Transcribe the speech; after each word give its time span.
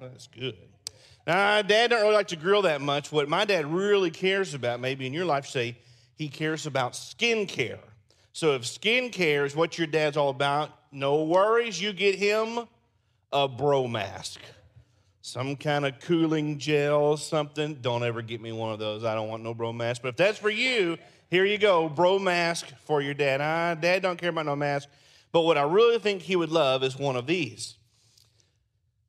That's 0.00 0.28
good. 0.28 0.71
Now, 1.26 1.62
dad 1.62 1.90
don't 1.90 2.02
really 2.02 2.14
like 2.14 2.28
to 2.28 2.36
grill 2.36 2.62
that 2.62 2.80
much. 2.80 3.12
What 3.12 3.28
my 3.28 3.44
dad 3.44 3.66
really 3.66 4.10
cares 4.10 4.54
about, 4.54 4.80
maybe 4.80 5.06
in 5.06 5.12
your 5.12 5.24
life, 5.24 5.46
say 5.46 5.76
he 6.16 6.28
cares 6.28 6.66
about 6.66 6.96
skin 6.96 7.46
care. 7.46 7.78
So 8.32 8.54
if 8.54 8.66
skin 8.66 9.10
care 9.10 9.44
is 9.44 9.54
what 9.54 9.78
your 9.78 9.86
dad's 9.86 10.16
all 10.16 10.30
about, 10.30 10.70
no 10.90 11.22
worries, 11.22 11.80
you 11.80 11.92
get 11.92 12.16
him 12.16 12.66
a 13.32 13.46
bro 13.46 13.86
mask. 13.86 14.40
Some 15.20 15.54
kind 15.54 15.86
of 15.86 16.00
cooling 16.00 16.58
gel, 16.58 17.16
something. 17.16 17.74
Don't 17.80 18.02
ever 18.02 18.22
get 18.22 18.40
me 18.40 18.50
one 18.50 18.72
of 18.72 18.80
those. 18.80 19.04
I 19.04 19.14
don't 19.14 19.28
want 19.28 19.44
no 19.44 19.54
bro 19.54 19.72
mask. 19.72 20.02
But 20.02 20.08
if 20.08 20.16
that's 20.16 20.38
for 20.38 20.50
you, 20.50 20.98
here 21.30 21.44
you 21.44 21.58
go, 21.58 21.88
bro 21.88 22.18
mask 22.18 22.66
for 22.84 23.00
your 23.00 23.14
dad. 23.14 23.40
Ah, 23.40 23.74
dad 23.74 24.02
don't 24.02 24.18
care 24.18 24.30
about 24.30 24.46
no 24.46 24.56
mask. 24.56 24.88
But 25.30 25.42
what 25.42 25.56
I 25.56 25.62
really 25.62 25.98
think 25.98 26.22
he 26.22 26.34
would 26.34 26.50
love 26.50 26.82
is 26.82 26.96
one 26.98 27.14
of 27.16 27.26
these. 27.26 27.76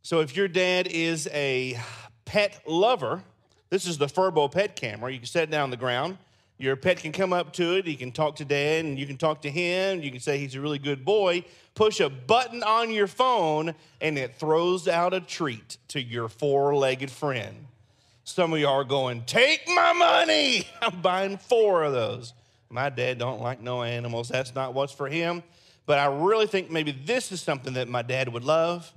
So 0.04 0.20
if 0.20 0.36
your 0.36 0.50
dad 0.50 0.88
is 0.88 1.30
a 1.32 1.80
pet 2.26 2.62
lover, 2.68 3.24
this 3.70 3.88
is 3.88 3.98
the 3.98 4.08
Furbo 4.08 4.52
pet 4.52 4.76
camera. 4.76 5.10
You 5.10 5.20
can 5.20 5.28
set 5.28 5.44
it 5.44 5.50
down 5.50 5.64
on 5.64 5.70
the 5.70 5.78
ground. 5.78 6.18
Your 6.58 6.76
pet 6.76 6.98
can 6.98 7.14
come 7.14 7.32
up 7.32 7.54
to 7.54 7.78
it. 7.78 7.88
He 7.88 7.96
can 7.96 8.12
talk 8.12 8.36
to 8.36 8.46
dad, 8.46 8.84
and 8.84 9.00
you 9.00 9.08
can 9.08 9.16
talk 9.16 9.42
to 9.44 9.50
him. 9.50 10.02
You 10.02 10.12
can 10.12 10.20
say 10.20 10.38
he's 10.38 10.56
a 10.56 10.62
really 10.62 10.78
good 10.78 11.06
boy. 11.06 11.46
Push 11.74 12.02
a 12.02 12.10
button 12.10 12.64
on 12.64 12.92
your 12.92 13.08
phone, 13.08 13.74
and 14.02 14.18
it 14.18 14.36
throws 14.36 14.90
out 14.90 15.14
a 15.14 15.22
treat 15.22 15.78
to 15.88 16.02
your 16.02 16.28
four 16.28 16.76
legged 16.76 17.10
friend. 17.10 17.68
Some 18.26 18.52
of 18.52 18.60
y'all 18.60 18.74
are 18.74 18.84
going, 18.84 19.24
Take 19.24 19.62
my 19.70 19.94
money. 19.94 20.68
I'm 20.82 21.02
buying 21.02 21.38
four 21.38 21.84
of 21.84 21.94
those. 21.94 22.34
My 22.70 22.90
dad 22.90 23.20
don't 23.20 23.42
like 23.42 23.62
no 23.62 23.84
animals. 23.84 24.28
That's 24.28 24.54
not 24.54 24.74
what's 24.74 24.92
for 24.92 25.08
him. 25.08 25.44
But 25.86 26.00
I 26.00 26.08
really 26.08 26.48
think 26.48 26.70
maybe 26.70 26.92
this 26.92 27.32
is 27.32 27.42
something 27.42 27.74
that 27.76 27.88
my 27.88 28.02
dad 28.02 28.28
would 28.28 28.44
love. 28.44 28.92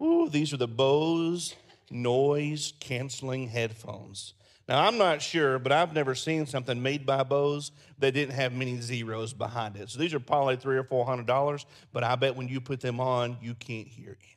Ooh, 0.00 0.28
these 0.28 0.52
are 0.52 0.56
the 0.56 0.68
Bose 0.68 1.54
noise 1.90 2.72
canceling 2.80 3.48
headphones. 3.48 4.34
Now, 4.68 4.86
I'm 4.86 4.98
not 4.98 5.20
sure, 5.20 5.58
but 5.58 5.72
I've 5.72 5.92
never 5.92 6.14
seen 6.14 6.46
something 6.46 6.80
made 6.80 7.04
by 7.04 7.24
Bose 7.24 7.72
that 7.98 8.12
didn't 8.12 8.34
have 8.34 8.52
many 8.52 8.80
zeros 8.80 9.32
behind 9.32 9.76
it. 9.76 9.90
So 9.90 9.98
these 9.98 10.14
are 10.14 10.20
probably 10.20 10.56
three 10.56 10.76
or 10.76 10.84
four 10.84 11.04
hundred 11.04 11.26
dollars, 11.26 11.66
but 11.92 12.04
I 12.04 12.14
bet 12.14 12.36
when 12.36 12.46
you 12.46 12.60
put 12.60 12.80
them 12.80 13.00
on, 13.00 13.36
you 13.42 13.54
can't 13.54 13.88
hear 13.88 14.16
anything. 14.22 14.36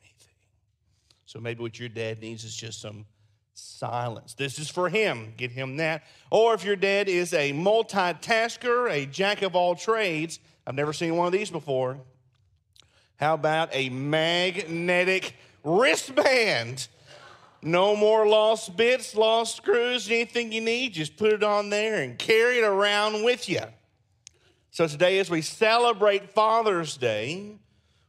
So 1.24 1.38
maybe 1.38 1.62
what 1.62 1.78
your 1.78 1.88
dad 1.88 2.20
needs 2.20 2.42
is 2.44 2.54
just 2.54 2.80
some 2.80 3.06
silence. 3.54 4.34
This 4.34 4.58
is 4.58 4.68
for 4.68 4.88
him. 4.88 5.34
Get 5.36 5.52
him 5.52 5.76
that. 5.76 6.02
Or 6.30 6.54
if 6.54 6.64
your 6.64 6.76
dad 6.76 7.08
is 7.08 7.32
a 7.32 7.52
multitasker, 7.52 8.90
a 8.90 9.06
jack 9.06 9.42
of 9.42 9.54
all 9.54 9.76
trades, 9.76 10.40
I've 10.66 10.74
never 10.74 10.92
seen 10.92 11.16
one 11.16 11.26
of 11.26 11.32
these 11.32 11.50
before. 11.50 11.98
How 13.16 13.34
about 13.34 13.68
a 13.72 13.88
magnetic 13.90 15.36
wristband? 15.64 16.88
No 17.62 17.96
more 17.96 18.26
lost 18.26 18.76
bits, 18.76 19.16
lost 19.16 19.56
screws, 19.56 20.10
anything 20.10 20.52
you 20.52 20.60
need, 20.60 20.92
just 20.92 21.16
put 21.16 21.32
it 21.32 21.42
on 21.42 21.70
there 21.70 22.02
and 22.02 22.18
carry 22.18 22.58
it 22.58 22.64
around 22.64 23.24
with 23.24 23.48
you. 23.48 23.62
So 24.70 24.86
today, 24.86 25.18
as 25.18 25.30
we 25.30 25.40
celebrate 25.40 26.30
Father's 26.30 26.96
Day, 26.96 27.56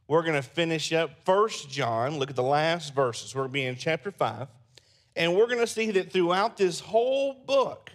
we're 0.08 0.22
going 0.22 0.34
to 0.34 0.42
finish 0.42 0.92
up 0.92 1.24
First 1.24 1.70
John. 1.70 2.18
Look 2.18 2.28
at 2.28 2.36
the 2.36 2.42
last 2.42 2.94
verses. 2.94 3.34
We're 3.34 3.42
going 3.42 3.50
to 3.50 3.54
be 3.54 3.64
in 3.64 3.76
chapter 3.76 4.10
5. 4.10 4.48
And 5.16 5.34
we're 5.34 5.46
going 5.46 5.60
to 5.60 5.66
see 5.66 5.90
that 5.92 6.12
throughout 6.12 6.56
this 6.56 6.80
whole 6.80 7.34
book, 7.34 7.90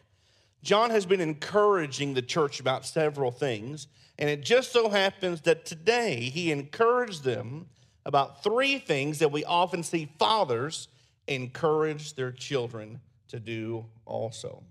John 0.63 0.89
has 0.89 1.05
been 1.05 1.21
encouraging 1.21 2.13
the 2.13 2.21
church 2.21 2.59
about 2.59 2.85
several 2.85 3.29
things. 3.29 3.87
And 4.17 4.29
it 4.29 4.41
just 4.41 4.71
so 4.71 4.89
happens 4.89 5.41
that 5.41 5.65
today 5.65 6.21
he 6.21 6.51
encouraged 6.51 7.23
them 7.23 7.67
about 8.05 8.43
three 8.43 8.77
things 8.79 9.19
that 9.19 9.31
we 9.31 9.43
often 9.45 9.83
see 9.83 10.09
fathers 10.17 10.87
encourage 11.27 12.15
their 12.15 12.31
children 12.31 12.99
to 13.27 13.39
do 13.39 13.85
also. 14.05 14.63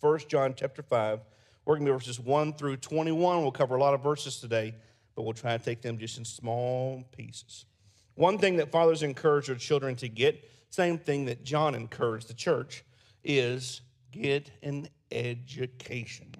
First 0.00 0.28
John 0.28 0.54
chapter 0.56 0.82
5, 0.82 1.20
we're 1.64 1.76
going 1.76 1.86
to 1.86 1.92
be 1.92 1.96
verses 1.96 2.18
1 2.18 2.54
through 2.54 2.76
21. 2.78 3.42
We'll 3.42 3.52
cover 3.52 3.76
a 3.76 3.80
lot 3.80 3.94
of 3.94 4.02
verses 4.02 4.40
today, 4.40 4.74
but 5.14 5.22
we'll 5.22 5.32
try 5.32 5.56
to 5.56 5.64
take 5.64 5.80
them 5.80 5.98
just 5.98 6.18
in 6.18 6.24
small 6.24 7.04
pieces. 7.16 7.66
One 8.14 8.38
thing 8.38 8.56
that 8.56 8.70
fathers 8.70 9.02
encourage 9.02 9.46
their 9.46 9.56
children 9.56 9.96
to 9.96 10.08
get, 10.08 10.48
same 10.70 10.98
thing 10.98 11.26
that 11.26 11.44
John 11.44 11.74
encouraged 11.74 12.28
the 12.28 12.34
church, 12.34 12.84
is 13.24 13.80
get 14.10 14.50
an 14.62 14.88
education. 15.10 16.34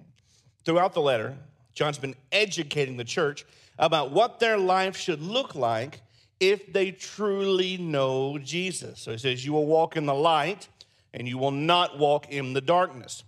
Throughout 0.64 0.92
the 0.92 1.00
letter, 1.00 1.36
John's 1.74 1.98
been 1.98 2.14
educating 2.30 2.96
the 2.96 3.04
church 3.04 3.46
about 3.78 4.10
what 4.10 4.40
their 4.40 4.58
life 4.58 4.96
should 4.96 5.22
look 5.22 5.54
like 5.54 6.00
if 6.40 6.72
they 6.72 6.90
truly 6.90 7.76
know 7.76 8.38
Jesus. 8.38 9.00
So 9.00 9.12
he 9.12 9.18
says, 9.18 9.44
You 9.44 9.52
will 9.52 9.66
walk 9.66 9.96
in 9.96 10.06
the 10.06 10.14
light 10.14 10.68
and 11.14 11.28
you 11.28 11.38
will 11.38 11.50
not 11.50 11.98
walk 11.98 12.30
in 12.30 12.52
the 12.52 12.60
darkness. 12.60 13.22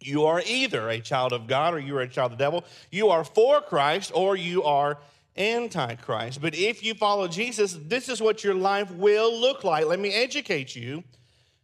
You 0.00 0.24
are 0.26 0.42
either 0.46 0.88
a 0.88 1.00
child 1.00 1.32
of 1.32 1.46
God 1.46 1.74
or 1.74 1.78
you 1.78 1.96
are 1.96 2.02
a 2.02 2.08
child 2.08 2.32
of 2.32 2.38
the 2.38 2.44
devil. 2.44 2.64
You 2.90 3.08
are 3.08 3.24
for 3.24 3.60
Christ 3.60 4.12
or 4.14 4.36
you 4.36 4.62
are 4.62 4.98
antichrist. 5.36 6.40
But 6.40 6.54
if 6.54 6.82
you 6.84 6.94
follow 6.94 7.28
Jesus, 7.28 7.76
this 7.86 8.08
is 8.08 8.20
what 8.20 8.44
your 8.44 8.54
life 8.54 8.90
will 8.92 9.40
look 9.40 9.64
like. 9.64 9.86
Let 9.86 10.00
me 10.00 10.12
educate 10.12 10.76
you. 10.76 11.04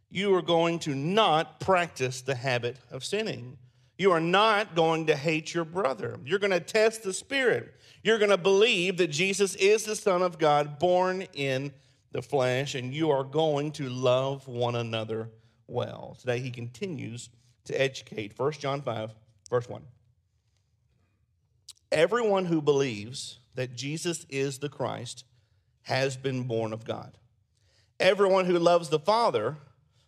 You 0.09 0.33
are 0.35 0.41
going 0.41 0.79
to 0.79 0.95
not 0.95 1.59
practice 1.59 2.21
the 2.21 2.35
habit 2.35 2.77
of 2.91 3.03
sinning. 3.03 3.57
You 3.97 4.11
are 4.11 4.19
not 4.19 4.75
going 4.75 5.07
to 5.07 5.15
hate 5.15 5.53
your 5.53 5.65
brother. 5.65 6.19
You're 6.25 6.39
going 6.39 6.51
to 6.51 6.59
test 6.59 7.03
the 7.03 7.13
spirit. 7.13 7.73
You're 8.03 8.17
going 8.17 8.31
to 8.31 8.37
believe 8.37 8.97
that 8.97 9.07
Jesus 9.07 9.55
is 9.55 9.85
the 9.85 9.95
Son 9.95 10.21
of 10.21 10.37
God, 10.37 10.79
born 10.79 11.23
in 11.33 11.73
the 12.11 12.21
flesh, 12.21 12.75
and 12.75 12.93
you 12.93 13.11
are 13.11 13.23
going 13.23 13.71
to 13.73 13.89
love 13.89 14.47
one 14.47 14.75
another 14.75 15.29
well. 15.67 16.17
Today, 16.19 16.39
he 16.39 16.51
continues 16.51 17.29
to 17.65 17.81
educate. 17.81 18.37
1 18.37 18.51
John 18.53 18.81
5, 18.81 19.15
verse 19.49 19.69
1. 19.69 19.81
Everyone 21.91 22.45
who 22.45 22.61
believes 22.61 23.39
that 23.55 23.75
Jesus 23.75 24.25
is 24.29 24.59
the 24.59 24.69
Christ 24.69 25.23
has 25.83 26.17
been 26.17 26.43
born 26.43 26.73
of 26.73 26.83
God. 26.83 27.17
Everyone 27.99 28.45
who 28.45 28.59
loves 28.59 28.89
the 28.89 28.99
Father 28.99 29.55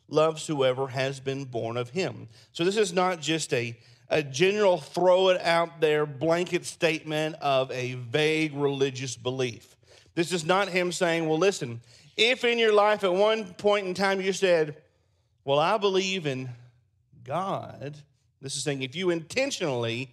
loves 0.08 0.48
whoever 0.48 0.88
has 0.88 1.20
been 1.20 1.46
born 1.46 1.78
of 1.78 1.90
him. 1.90 2.28
So, 2.54 2.64
this 2.64 2.78
is 2.78 2.94
not 2.94 3.22
just 3.22 3.54
a 3.54 3.78
a 4.10 4.24
general 4.24 4.78
throw 4.78 5.30
it 5.30 5.42
out 5.42 5.82
there 5.82 6.06
blanket 6.06 6.66
statement 6.66 7.36
of 7.42 7.72
a 7.72 7.96
vague 7.96 8.56
religious 8.56 9.18
belief. 9.18 9.76
This 10.16 10.32
is 10.32 10.46
not 10.46 10.70
him 10.70 10.92
saying, 10.92 11.28
well, 11.28 11.38
listen, 11.38 11.82
if 12.16 12.44
in 12.44 12.58
your 12.58 12.74
life 12.74 13.04
at 13.04 13.14
one 13.14 13.54
point 13.54 13.86
in 13.86 13.94
time 13.94 14.22
you 14.22 14.34
said, 14.34 14.78
well, 15.44 15.60
I 15.60 15.78
believe 15.78 16.26
in 16.26 16.50
God, 17.24 17.98
This 18.42 18.56
is 18.56 18.64
saying 18.64 18.82
if 18.84 18.96
you 18.96 19.10
intentionally 19.10 20.12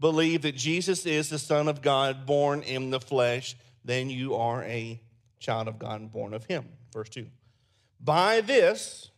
believe 0.00 0.42
that 0.42 0.56
Jesus 0.56 1.06
is 1.06 1.28
the 1.28 1.38
Son 1.38 1.68
of 1.68 1.82
God 1.82 2.26
born 2.26 2.62
in 2.62 2.90
the 2.90 3.00
flesh, 3.00 3.56
then 3.84 4.10
you 4.10 4.34
are 4.34 4.64
a 4.64 5.00
child 5.38 5.68
of 5.68 5.78
God 5.78 6.12
born 6.12 6.34
of 6.34 6.44
Him. 6.46 6.66
Verse 6.92 7.08
2. 7.10 7.26
By 8.00 8.40
this, 8.40 9.10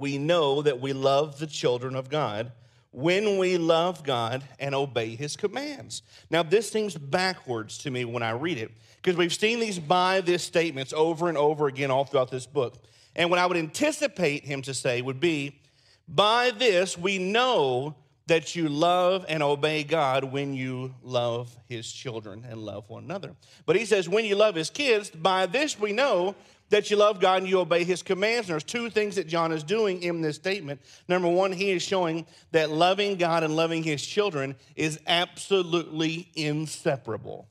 we 0.00 0.18
know 0.18 0.62
that 0.62 0.80
we 0.80 0.92
love 0.92 1.38
the 1.38 1.46
children 1.46 1.94
of 1.94 2.08
God 2.08 2.52
when 2.90 3.38
we 3.38 3.58
love 3.58 4.02
God 4.02 4.42
and 4.58 4.74
obey 4.74 5.14
His 5.14 5.36
commands. 5.36 6.02
Now, 6.30 6.42
this 6.42 6.70
seems 6.70 6.96
backwards 6.96 7.78
to 7.78 7.90
me 7.90 8.04
when 8.04 8.22
I 8.22 8.30
read 8.30 8.58
it 8.58 8.72
because 8.96 9.16
we've 9.16 9.32
seen 9.32 9.60
these 9.60 9.78
by 9.78 10.22
this 10.22 10.42
statements 10.42 10.92
over 10.92 11.28
and 11.28 11.38
over 11.38 11.66
again 11.68 11.90
all 11.90 12.04
throughout 12.04 12.30
this 12.30 12.46
book. 12.46 12.82
And 13.14 13.30
what 13.30 13.38
I 13.38 13.46
would 13.46 13.56
anticipate 13.56 14.44
him 14.44 14.62
to 14.62 14.74
say 14.74 15.02
would 15.02 15.20
be, 15.20 15.60
by 16.08 16.50
this 16.50 16.98
we 16.98 17.18
know 17.18 17.94
that 18.26 18.54
you 18.54 18.68
love 18.68 19.24
and 19.28 19.42
obey 19.42 19.82
God 19.82 20.24
when 20.24 20.54
you 20.54 20.94
love 21.02 21.54
his 21.68 21.90
children 21.90 22.46
and 22.48 22.60
love 22.60 22.88
one 22.88 23.04
another. 23.04 23.34
But 23.66 23.76
he 23.76 23.84
says, 23.84 24.08
when 24.08 24.24
you 24.24 24.36
love 24.36 24.54
his 24.54 24.70
kids, 24.70 25.10
by 25.10 25.46
this 25.46 25.78
we 25.78 25.92
know 25.92 26.36
that 26.70 26.90
you 26.90 26.96
love 26.96 27.20
God 27.20 27.42
and 27.42 27.48
you 27.48 27.60
obey 27.60 27.84
his 27.84 28.02
commands. 28.02 28.48
And 28.48 28.54
there's 28.54 28.64
two 28.64 28.90
things 28.90 29.16
that 29.16 29.26
John 29.26 29.52
is 29.52 29.62
doing 29.62 30.02
in 30.02 30.20
this 30.22 30.36
statement. 30.36 30.80
Number 31.08 31.28
one, 31.28 31.52
he 31.52 31.70
is 31.70 31.82
showing 31.82 32.26
that 32.52 32.70
loving 32.70 33.16
God 33.16 33.44
and 33.44 33.54
loving 33.54 33.82
his 33.82 34.04
children 34.04 34.56
is 34.76 34.98
absolutely 35.06 36.30
inseparable. 36.34 37.48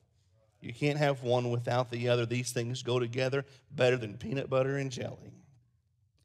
You 0.61 0.73
can't 0.73 0.97
have 0.97 1.23
one 1.23 1.51
without 1.51 1.91
the 1.91 2.09
other. 2.09 2.25
These 2.25 2.51
things 2.51 2.83
go 2.83 2.99
together 2.99 3.45
better 3.71 3.97
than 3.97 4.17
peanut 4.17 4.49
butter 4.49 4.77
and 4.77 4.91
jelly. 4.91 5.33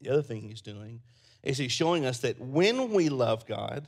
The 0.01 0.09
other 0.09 0.21
thing 0.21 0.41
he's 0.41 0.61
doing 0.61 1.01
is 1.43 1.57
he's 1.57 1.71
showing 1.71 2.05
us 2.05 2.19
that 2.19 2.39
when 2.39 2.91
we 2.91 3.09
love 3.09 3.45
God 3.45 3.87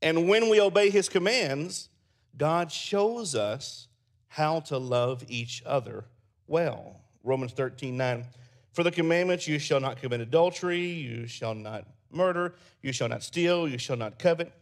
and 0.00 0.28
when 0.28 0.48
we 0.48 0.60
obey 0.60 0.90
his 0.90 1.08
commands, 1.08 1.88
God 2.36 2.70
shows 2.70 3.34
us 3.34 3.88
how 4.28 4.60
to 4.60 4.78
love 4.78 5.24
each 5.28 5.62
other 5.66 6.04
well. 6.46 7.01
Romans 7.24 7.52
13, 7.52 7.96
9. 7.96 8.24
For 8.72 8.82
the 8.82 8.90
commandments, 8.90 9.46
you 9.46 9.58
shall 9.58 9.80
not 9.80 10.00
commit 10.00 10.20
adultery, 10.20 10.80
you 10.80 11.26
shall 11.26 11.54
not 11.54 11.86
murder, 12.10 12.54
you 12.82 12.92
shall 12.92 13.08
not 13.08 13.22
steal, 13.22 13.68
you 13.68 13.78
shall 13.78 13.96
not 13.96 14.18
covet, 14.18 14.52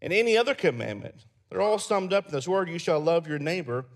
and 0.00 0.12
any 0.12 0.36
other 0.36 0.54
commandment. 0.54 1.14
They're 1.50 1.60
all 1.60 1.78
summed 1.78 2.12
up 2.12 2.26
in 2.26 2.32
this 2.32 2.48
word 2.48 2.68
you 2.68 2.78
shall 2.78 3.00
love 3.00 3.28
your 3.28 3.38
neighbor 3.38 3.86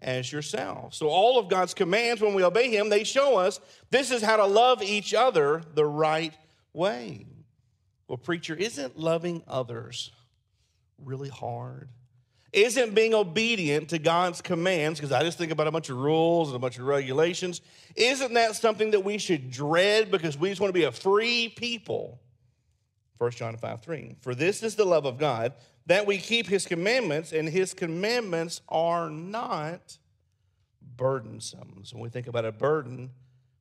as 0.00 0.30
yourself. 0.30 0.94
So, 0.94 1.08
all 1.08 1.38
of 1.38 1.48
God's 1.48 1.74
commands, 1.74 2.20
when 2.20 2.34
we 2.34 2.44
obey 2.44 2.70
Him, 2.70 2.88
they 2.88 3.04
show 3.04 3.36
us 3.38 3.60
this 3.90 4.10
is 4.10 4.22
how 4.22 4.36
to 4.36 4.46
love 4.46 4.82
each 4.82 5.14
other 5.14 5.62
the 5.74 5.86
right 5.86 6.34
way. 6.72 7.26
Well, 8.06 8.18
preacher, 8.18 8.54
isn't 8.54 8.98
loving 8.98 9.42
others 9.46 10.12
really 11.02 11.28
hard? 11.28 11.88
Isn't 12.52 12.94
being 12.94 13.12
obedient 13.12 13.90
to 13.90 13.98
God's 13.98 14.40
commands, 14.40 14.98
because 14.98 15.12
I 15.12 15.22
just 15.22 15.36
think 15.36 15.52
about 15.52 15.66
a 15.66 15.70
bunch 15.70 15.90
of 15.90 15.98
rules 15.98 16.48
and 16.48 16.56
a 16.56 16.58
bunch 16.58 16.78
of 16.78 16.84
regulations, 16.84 17.60
isn't 17.94 18.32
that 18.34 18.56
something 18.56 18.92
that 18.92 19.04
we 19.04 19.18
should 19.18 19.50
dread 19.50 20.10
because 20.10 20.38
we 20.38 20.48
just 20.48 20.60
want 20.60 20.70
to 20.70 20.78
be 20.78 20.84
a 20.84 20.92
free 20.92 21.50
people? 21.50 22.20
1 23.18 23.30
John 23.32 23.56
5 23.56 23.82
3. 23.82 24.16
For 24.20 24.34
this 24.34 24.62
is 24.62 24.76
the 24.76 24.86
love 24.86 25.04
of 25.04 25.18
God, 25.18 25.52
that 25.86 26.06
we 26.06 26.18
keep 26.18 26.46
his 26.46 26.66
commandments, 26.66 27.32
and 27.32 27.48
his 27.48 27.74
commandments 27.74 28.62
are 28.68 29.10
not 29.10 29.98
burdensome. 30.96 31.82
So 31.84 31.96
when 31.96 32.04
we 32.04 32.10
think 32.10 32.28
about 32.28 32.44
a 32.44 32.52
burden, 32.52 33.10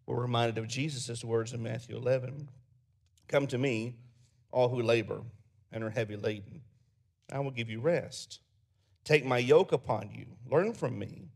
we're 0.06 0.22
reminded 0.22 0.58
of 0.58 0.68
Jesus' 0.68 1.24
words 1.24 1.54
in 1.54 1.62
Matthew 1.62 1.98
11 1.98 2.50
Come 3.28 3.48
to 3.48 3.58
me, 3.58 3.96
all 4.52 4.70
who 4.70 4.82
labor 4.82 5.22
and 5.72 5.84
are 5.84 5.90
heavy 5.90 6.16
laden. 6.16 6.62
I 7.32 7.40
will 7.40 7.52
give 7.52 7.70
you 7.70 7.82
rest. 7.82 8.40
Take 9.08 9.24
my 9.24 9.38
yoke 9.38 9.72
upon 9.72 10.10
you. 10.14 10.26
Learn 10.52 10.74
from 10.74 11.00
me, 11.00 11.30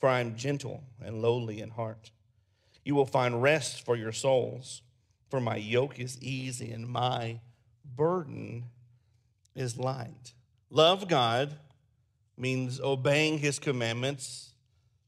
for 0.00 0.08
I 0.08 0.18
am 0.18 0.34
gentle 0.34 0.82
and 1.00 1.22
lowly 1.22 1.60
in 1.60 1.70
heart. 1.70 2.10
You 2.84 2.96
will 2.96 3.06
find 3.06 3.40
rest 3.40 3.84
for 3.84 3.94
your 3.94 4.10
souls, 4.10 4.82
for 5.30 5.40
my 5.40 5.54
yoke 5.54 6.00
is 6.00 6.20
easy 6.20 6.72
and 6.72 6.88
my 6.88 7.38
burden 7.84 8.64
is 9.54 9.78
light. 9.78 10.34
Love 10.70 11.06
God 11.06 11.56
means 12.36 12.80
obeying 12.80 13.38
his 13.38 13.60
commandments. 13.60 14.52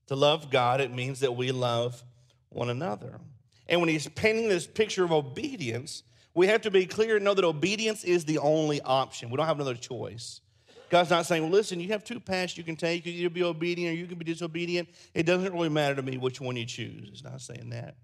To 0.06 0.14
love 0.14 0.48
God, 0.48 0.80
it 0.80 0.92
means 0.92 1.18
that 1.18 1.34
we 1.34 1.50
love 1.50 2.04
one 2.50 2.70
another. 2.70 3.18
And 3.66 3.80
when 3.80 3.88
he's 3.88 4.06
painting 4.06 4.48
this 4.48 4.68
picture 4.68 5.02
of 5.02 5.10
obedience, 5.10 6.04
we 6.34 6.46
have 6.46 6.60
to 6.60 6.70
be 6.70 6.86
clear 6.86 7.16
and 7.16 7.24
know 7.24 7.34
that 7.34 7.44
obedience 7.44 8.04
is 8.04 8.24
the 8.24 8.38
only 8.38 8.80
option. 8.82 9.28
We 9.28 9.38
don't 9.38 9.46
have 9.46 9.56
another 9.56 9.74
choice. 9.74 10.40
God's 10.88 11.10
not 11.10 11.26
saying, 11.26 11.42
well, 11.42 11.52
listen, 11.52 11.80
you 11.80 11.88
have 11.88 12.04
two 12.04 12.20
paths 12.20 12.56
you 12.56 12.62
can 12.62 12.76
take. 12.76 13.04
You 13.04 13.12
can 13.12 13.20
either 13.20 13.30
be 13.30 13.42
obedient 13.42 13.94
or 13.94 14.00
you 14.00 14.06
can 14.06 14.18
be 14.18 14.24
disobedient. 14.24 14.88
It 15.14 15.24
doesn't 15.24 15.52
really 15.52 15.68
matter 15.68 15.96
to 15.96 16.02
me 16.02 16.16
which 16.16 16.40
one 16.40 16.56
you 16.56 16.64
choose. 16.64 17.08
He's 17.08 17.24
not 17.24 17.40
saying 17.40 17.70
that. 17.70 17.96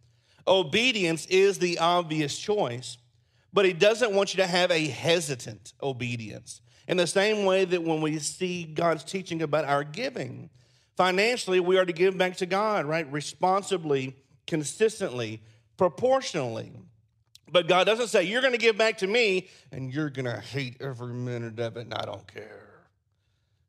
Obedience 0.46 1.26
is 1.26 1.58
the 1.58 1.78
obvious 1.78 2.36
choice, 2.36 2.98
but 3.52 3.64
he 3.64 3.72
doesn't 3.72 4.12
want 4.12 4.34
you 4.34 4.42
to 4.42 4.46
have 4.46 4.70
a 4.70 4.88
hesitant 4.88 5.72
obedience. 5.82 6.60
In 6.88 6.96
the 6.96 7.06
same 7.06 7.44
way 7.44 7.64
that 7.64 7.82
when 7.82 8.00
we 8.00 8.18
see 8.18 8.64
God's 8.64 9.04
teaching 9.04 9.42
about 9.42 9.64
our 9.64 9.84
giving, 9.84 10.50
financially, 10.96 11.60
we 11.60 11.78
are 11.78 11.84
to 11.84 11.92
give 11.92 12.18
back 12.18 12.36
to 12.38 12.46
God, 12.46 12.86
right? 12.86 13.10
Responsibly, 13.12 14.16
consistently, 14.48 15.40
proportionally. 15.76 16.72
But 17.50 17.68
God 17.68 17.84
doesn't 17.84 18.08
say, 18.08 18.24
You're 18.24 18.40
going 18.40 18.54
to 18.54 18.58
give 18.58 18.76
back 18.76 18.98
to 18.98 19.06
me 19.06 19.48
and 19.70 19.92
you're 19.92 20.10
going 20.10 20.24
to 20.24 20.40
hate 20.40 20.78
every 20.80 21.14
minute 21.14 21.60
of 21.60 21.76
it, 21.76 21.82
and 21.82 21.94
I 21.94 22.04
don't 22.04 22.26
care. 22.26 22.71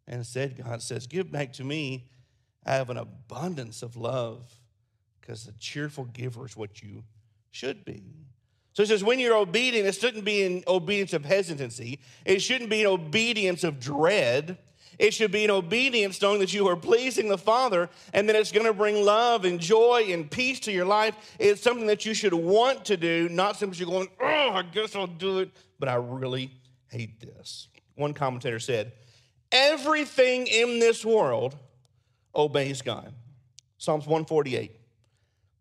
And 0.07 0.17
instead, 0.17 0.61
God 0.63 0.81
says, 0.81 1.07
Give 1.07 1.31
back 1.31 1.53
to 1.53 1.63
me. 1.63 2.09
I 2.65 2.75
have 2.75 2.89
an 2.89 2.97
abundance 2.97 3.83
of 3.83 3.95
love 3.95 4.59
because 5.19 5.47
a 5.47 5.53
cheerful 5.53 6.05
giver 6.05 6.45
is 6.45 6.55
what 6.55 6.81
you 6.81 7.03
should 7.51 7.85
be. 7.85 8.03
So 8.73 8.83
he 8.83 8.87
says, 8.87 9.03
when 9.03 9.19
you're 9.19 9.37
obedient, 9.37 9.87
it 9.87 9.93
shouldn't 9.93 10.25
be 10.25 10.43
in 10.43 10.63
obedience 10.67 11.13
of 11.13 11.23
hesitancy. 11.23 11.99
It 12.25 12.39
shouldn't 12.39 12.69
be 12.69 12.81
an 12.81 12.87
obedience 12.87 13.63
of 13.63 13.79
dread. 13.79 14.57
It 14.97 15.13
should 15.13 15.31
be 15.31 15.43
an 15.43 15.51
obedience 15.51 16.21
knowing 16.21 16.39
that 16.39 16.53
you 16.53 16.67
are 16.67 16.75
pleasing 16.75 17.29
the 17.29 17.37
Father 17.37 17.89
and 18.13 18.27
that 18.29 18.35
it's 18.35 18.51
going 18.51 18.65
to 18.65 18.73
bring 18.73 19.05
love 19.05 19.45
and 19.45 19.59
joy 19.59 20.07
and 20.09 20.29
peace 20.29 20.59
to 20.61 20.71
your 20.71 20.85
life. 20.85 21.35
It's 21.39 21.61
something 21.61 21.87
that 21.87 22.05
you 22.05 22.13
should 22.13 22.33
want 22.33 22.85
to 22.85 22.97
do, 22.97 23.29
not 23.29 23.57
simply 23.57 23.79
you're 23.79 23.89
going, 23.89 24.07
oh, 24.19 24.49
I 24.51 24.63
guess 24.63 24.95
I'll 24.95 25.07
do 25.07 25.39
it, 25.39 25.51
but 25.79 25.87
I 25.87 25.95
really 25.95 26.51
hate 26.89 27.19
this. 27.19 27.67
One 27.95 28.13
commentator 28.13 28.59
said, 28.59 28.93
everything 29.53 30.47
in 30.47 30.79
this 30.79 31.05
world 31.05 31.55
obeys 32.35 32.81
God. 32.81 33.13
Psalms 33.77 34.05
148. 34.05 34.75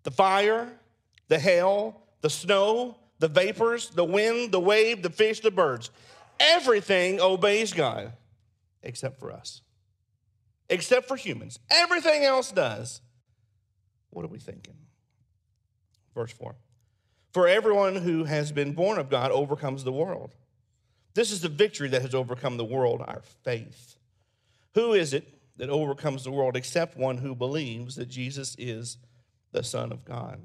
The 0.03 0.11
fire, 0.11 0.73
the 1.29 1.39
hail, 1.39 2.01
the 2.23 2.31
snow, 2.31 2.97
the 3.19 3.29
vapors, 3.29 3.91
the 3.91 4.05
wind, 4.05 4.51
the 4.51 4.61
wave, 4.61 5.03
the 5.03 5.11
fish, 5.11 5.41
the 5.41 5.51
birds. 5.51 5.91
Everything 6.41 7.21
obeys 7.21 7.73
God 7.73 8.13
except 8.83 9.21
for 9.21 9.31
us, 9.31 9.63
except 10.69 11.07
for 11.07 11.17
humans. 11.17 11.59
Everything 11.71 12.25
else 12.25 12.51
does. 12.51 13.01
What 14.11 14.25
are 14.25 14.29
we 14.29 14.39
thinking? 14.39 14.75
Verse 16.15 16.33
4 16.33 16.55
For 17.33 17.47
everyone 17.47 17.97
who 17.97 18.25
has 18.25 18.53
been 18.53 18.73
born 18.73 18.99
of 18.99 19.09
God 19.09 19.31
overcomes 19.31 19.85
the 19.85 19.93
world. 19.93 20.35
This 21.15 21.31
is 21.31 21.41
the 21.41 21.49
victory 21.49 21.89
that 21.89 22.03
has 22.03 22.15
overcome 22.15 22.57
the 22.57 22.65
world, 22.65 23.03
our 23.07 23.23
faith. 23.45 23.97
Who 24.75 24.95
is 24.95 25.13
it 25.13 25.29
that 25.59 25.69
overcomes 25.69 26.25
the 26.25 26.31
world 26.31 26.57
except 26.57 26.97
one 26.97 27.19
who 27.19 27.35
believes 27.35 27.97
that 27.97 28.09
Jesus 28.09 28.57
is 28.59 28.97
the 29.53 29.63
Son 29.63 29.93
of 29.93 30.05
God? 30.05 30.41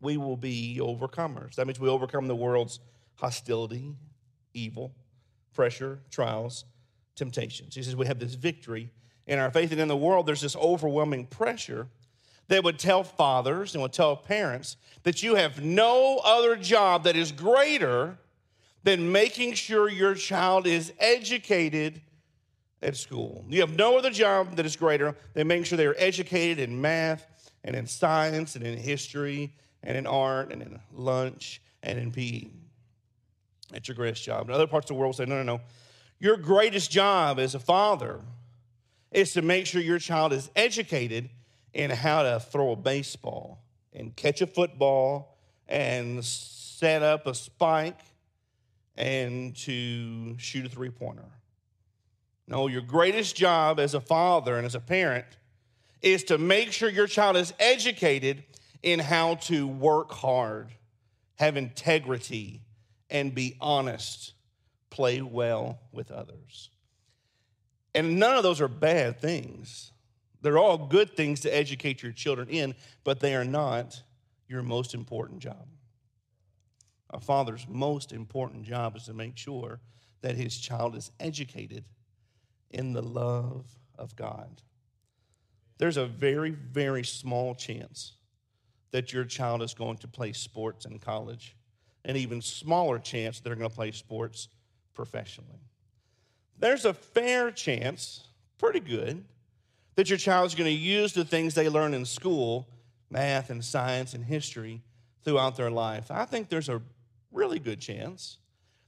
we 0.00 0.16
will 0.16 0.36
be 0.36 0.78
overcomers. 0.80 1.54
That 1.56 1.66
means 1.66 1.80
we 1.80 1.88
overcome 1.88 2.28
the 2.28 2.36
world's 2.36 2.80
hostility, 3.16 3.94
evil, 4.54 4.94
pressure, 5.54 6.00
trials, 6.10 6.64
temptations. 7.16 7.74
He 7.74 7.82
says 7.82 7.96
we 7.96 8.06
have 8.06 8.18
this 8.18 8.34
victory 8.34 8.90
in 9.26 9.38
our 9.38 9.50
faith. 9.50 9.72
And 9.72 9.80
in 9.80 9.88
the 9.88 9.96
world, 9.96 10.26
there's 10.26 10.40
this 10.40 10.56
overwhelming 10.56 11.26
pressure 11.26 11.88
that 12.46 12.64
would 12.64 12.78
tell 12.78 13.02
fathers 13.02 13.74
and 13.74 13.82
would 13.82 13.92
tell 13.92 14.16
parents 14.16 14.76
that 15.02 15.22
you 15.22 15.34
have 15.34 15.62
no 15.62 16.18
other 16.24 16.56
job 16.56 17.04
that 17.04 17.16
is 17.16 17.32
greater 17.32 18.16
than 18.84 19.10
making 19.10 19.54
sure 19.54 19.88
your 19.88 20.14
child 20.14 20.66
is 20.66 20.92
educated 20.98 22.00
at 22.82 22.96
school. 22.96 23.44
You 23.48 23.60
have 23.60 23.76
no 23.76 23.98
other 23.98 24.10
job 24.10 24.56
that 24.56 24.66
is 24.66 24.76
greater 24.76 25.14
than 25.34 25.46
making 25.48 25.64
sure 25.64 25.76
they 25.76 25.86
are 25.86 25.96
educated 25.98 26.58
in 26.58 26.80
math 26.80 27.26
and 27.64 27.74
in 27.74 27.86
science 27.86 28.54
and 28.54 28.64
in 28.64 28.78
history 28.78 29.52
and 29.82 29.96
in 29.96 30.06
art 30.06 30.52
and 30.52 30.62
in 30.62 30.78
lunch 30.92 31.60
and 31.82 31.98
in 31.98 32.12
PE. 32.12 32.48
That's 33.70 33.88
your 33.88 33.94
greatest 33.94 34.22
job. 34.22 34.42
And 34.42 34.50
other 34.50 34.66
parts 34.66 34.84
of 34.84 34.96
the 34.96 35.00
world 35.00 35.16
say, 35.16 35.26
no, 35.26 35.36
no, 35.36 35.42
no. 35.42 35.60
Your 36.18 36.36
greatest 36.36 36.90
job 36.90 37.38
as 37.38 37.54
a 37.54 37.60
father 37.60 38.20
is 39.10 39.32
to 39.32 39.42
make 39.42 39.66
sure 39.66 39.80
your 39.80 39.98
child 39.98 40.32
is 40.32 40.50
educated 40.56 41.30
in 41.74 41.90
how 41.90 42.22
to 42.22 42.40
throw 42.40 42.72
a 42.72 42.76
baseball 42.76 43.62
and 43.92 44.14
catch 44.16 44.40
a 44.40 44.46
football 44.46 45.36
and 45.68 46.24
set 46.24 47.02
up 47.02 47.26
a 47.26 47.34
spike 47.34 48.00
and 48.98 49.54
to 49.54 50.36
shoot 50.38 50.66
a 50.66 50.68
three 50.68 50.90
pointer. 50.90 51.24
No, 52.48 52.66
your 52.66 52.82
greatest 52.82 53.36
job 53.36 53.78
as 53.78 53.94
a 53.94 54.00
father 54.00 54.56
and 54.56 54.66
as 54.66 54.74
a 54.74 54.80
parent 54.80 55.24
is 56.02 56.24
to 56.24 56.36
make 56.36 56.72
sure 56.72 56.90
your 56.90 57.06
child 57.06 57.36
is 57.36 57.54
educated 57.60 58.42
in 58.82 58.98
how 58.98 59.36
to 59.36 59.66
work 59.68 60.10
hard, 60.12 60.70
have 61.36 61.56
integrity, 61.56 62.62
and 63.08 63.34
be 63.34 63.56
honest, 63.60 64.34
play 64.90 65.22
well 65.22 65.78
with 65.92 66.10
others. 66.10 66.70
And 67.94 68.18
none 68.18 68.36
of 68.36 68.42
those 68.42 68.60
are 68.60 68.68
bad 68.68 69.20
things. 69.20 69.92
They're 70.42 70.58
all 70.58 70.78
good 70.78 71.16
things 71.16 71.40
to 71.40 71.54
educate 71.54 72.02
your 72.02 72.12
children 72.12 72.48
in, 72.48 72.74
but 73.04 73.20
they 73.20 73.34
are 73.34 73.44
not 73.44 74.02
your 74.48 74.62
most 74.62 74.94
important 74.94 75.40
job. 75.40 75.66
A 77.10 77.20
father's 77.20 77.66
most 77.68 78.12
important 78.12 78.64
job 78.64 78.96
is 78.96 79.04
to 79.04 79.14
make 79.14 79.36
sure 79.36 79.80
that 80.20 80.36
his 80.36 80.58
child 80.58 80.94
is 80.94 81.10
educated 81.18 81.84
in 82.70 82.92
the 82.92 83.02
love 83.02 83.64
of 83.98 84.14
God. 84.16 84.62
There's 85.78 85.96
a 85.96 86.06
very, 86.06 86.50
very 86.50 87.04
small 87.04 87.54
chance 87.54 88.14
that 88.90 89.12
your 89.12 89.24
child 89.24 89.62
is 89.62 89.74
going 89.74 89.98
to 89.98 90.08
play 90.08 90.32
sports 90.32 90.86
in 90.86 90.98
college, 90.98 91.56
an 92.04 92.16
even 92.16 92.42
smaller 92.42 92.98
chance 92.98 93.40
they're 93.40 93.54
going 93.54 93.68
to 93.68 93.74
play 93.74 93.92
sports 93.92 94.48
professionally. 94.94 95.60
There's 96.58 96.84
a 96.84 96.94
fair 96.94 97.50
chance, 97.50 98.26
pretty 98.58 98.80
good, 98.80 99.24
that 99.94 100.08
your 100.10 100.18
child 100.18 100.46
is 100.46 100.54
going 100.54 100.70
to 100.70 100.80
use 100.80 101.12
the 101.12 101.24
things 101.24 101.54
they 101.54 101.68
learn 101.68 101.94
in 101.94 102.04
school, 102.04 102.68
math 103.10 103.50
and 103.50 103.64
science 103.64 104.14
and 104.14 104.24
history, 104.24 104.82
throughout 105.22 105.56
their 105.56 105.70
life. 105.70 106.10
I 106.10 106.24
think 106.24 106.48
there's 106.48 106.68
a 106.68 106.80
really 107.32 107.58
good 107.58 107.80
chance 107.80 108.38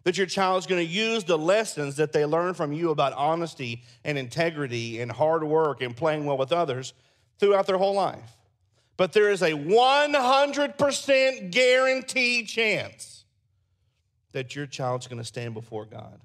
that 0.05 0.17
your 0.17 0.27
child 0.27 0.59
is 0.61 0.67
going 0.67 0.85
to 0.85 0.93
use 0.93 1.25
the 1.25 1.37
lessons 1.37 1.97
that 1.97 2.13
they 2.13 2.25
learn 2.25 2.55
from 2.55 2.73
you 2.73 2.91
about 2.91 3.13
honesty 3.13 3.83
and 4.05 4.17
integrity 4.17 5.01
and 5.01 5.13
hard 5.13 5.45
work 5.45 5.83
and 5.83 5.97
playing 5.97 6.25
well 6.25 6.39
with 6.39 6.53
others 6.53 6.95
throughout 7.39 7.67
their 7.67 7.77
whole 7.77 7.95
life. 7.95 8.37
But 8.97 9.13
there 9.13 9.31
is 9.31 9.43
a 9.43 9.53
100% 9.53 11.51
guaranteed 11.51 12.49
chance 12.49 13.25
that 14.33 14.55
your 14.55 14.67
child's 14.67 15.07
going 15.07 15.19
to 15.19 15.25
stand 15.25 15.55
before 15.55 15.85
God 15.85 16.21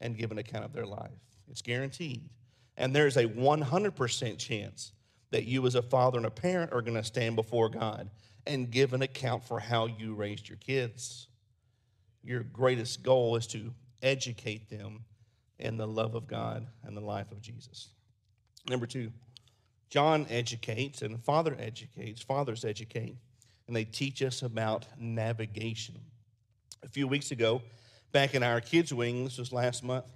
and 0.00 0.16
give 0.16 0.30
an 0.30 0.38
account 0.38 0.64
of 0.64 0.72
their 0.72 0.86
life. 0.86 1.10
It's 1.50 1.62
guaranteed. 1.62 2.28
And 2.76 2.94
there's 2.94 3.16
a 3.16 3.24
100% 3.24 4.38
chance 4.38 4.92
that 5.30 5.44
you, 5.44 5.66
as 5.66 5.74
a 5.74 5.82
father 5.82 6.16
and 6.16 6.26
a 6.26 6.30
parent, 6.30 6.72
are 6.72 6.80
going 6.80 6.96
to 6.96 7.04
stand 7.04 7.36
before 7.36 7.68
God 7.68 8.08
and 8.46 8.70
give 8.70 8.92
an 8.92 9.02
account 9.02 9.44
for 9.44 9.60
how 9.60 9.86
you 9.86 10.14
raised 10.14 10.48
your 10.48 10.58
kids. 10.58 11.28
Your 12.22 12.42
greatest 12.42 13.02
goal 13.02 13.36
is 13.36 13.46
to 13.48 13.72
educate 14.02 14.68
them 14.70 15.04
in 15.58 15.76
the 15.76 15.86
love 15.86 16.14
of 16.14 16.26
God 16.26 16.66
and 16.84 16.96
the 16.96 17.00
life 17.02 17.30
of 17.32 17.40
Jesus. 17.40 17.88
Number 18.68 18.86
two, 18.86 19.12
John 19.88 20.26
educates 20.30 21.02
and 21.02 21.22
Father 21.24 21.56
educates, 21.58 22.22
fathers 22.22 22.64
educate, 22.64 23.16
and 23.66 23.76
they 23.76 23.84
teach 23.84 24.22
us 24.22 24.42
about 24.42 24.86
navigation. 24.98 25.96
A 26.82 26.88
few 26.88 27.06
weeks 27.06 27.30
ago, 27.30 27.62
back 28.12 28.34
in 28.34 28.42
our 28.42 28.60
kids' 28.60 28.92
wing, 28.92 29.24
this 29.24 29.38
was 29.38 29.52
last 29.52 29.82
month, 29.82 30.06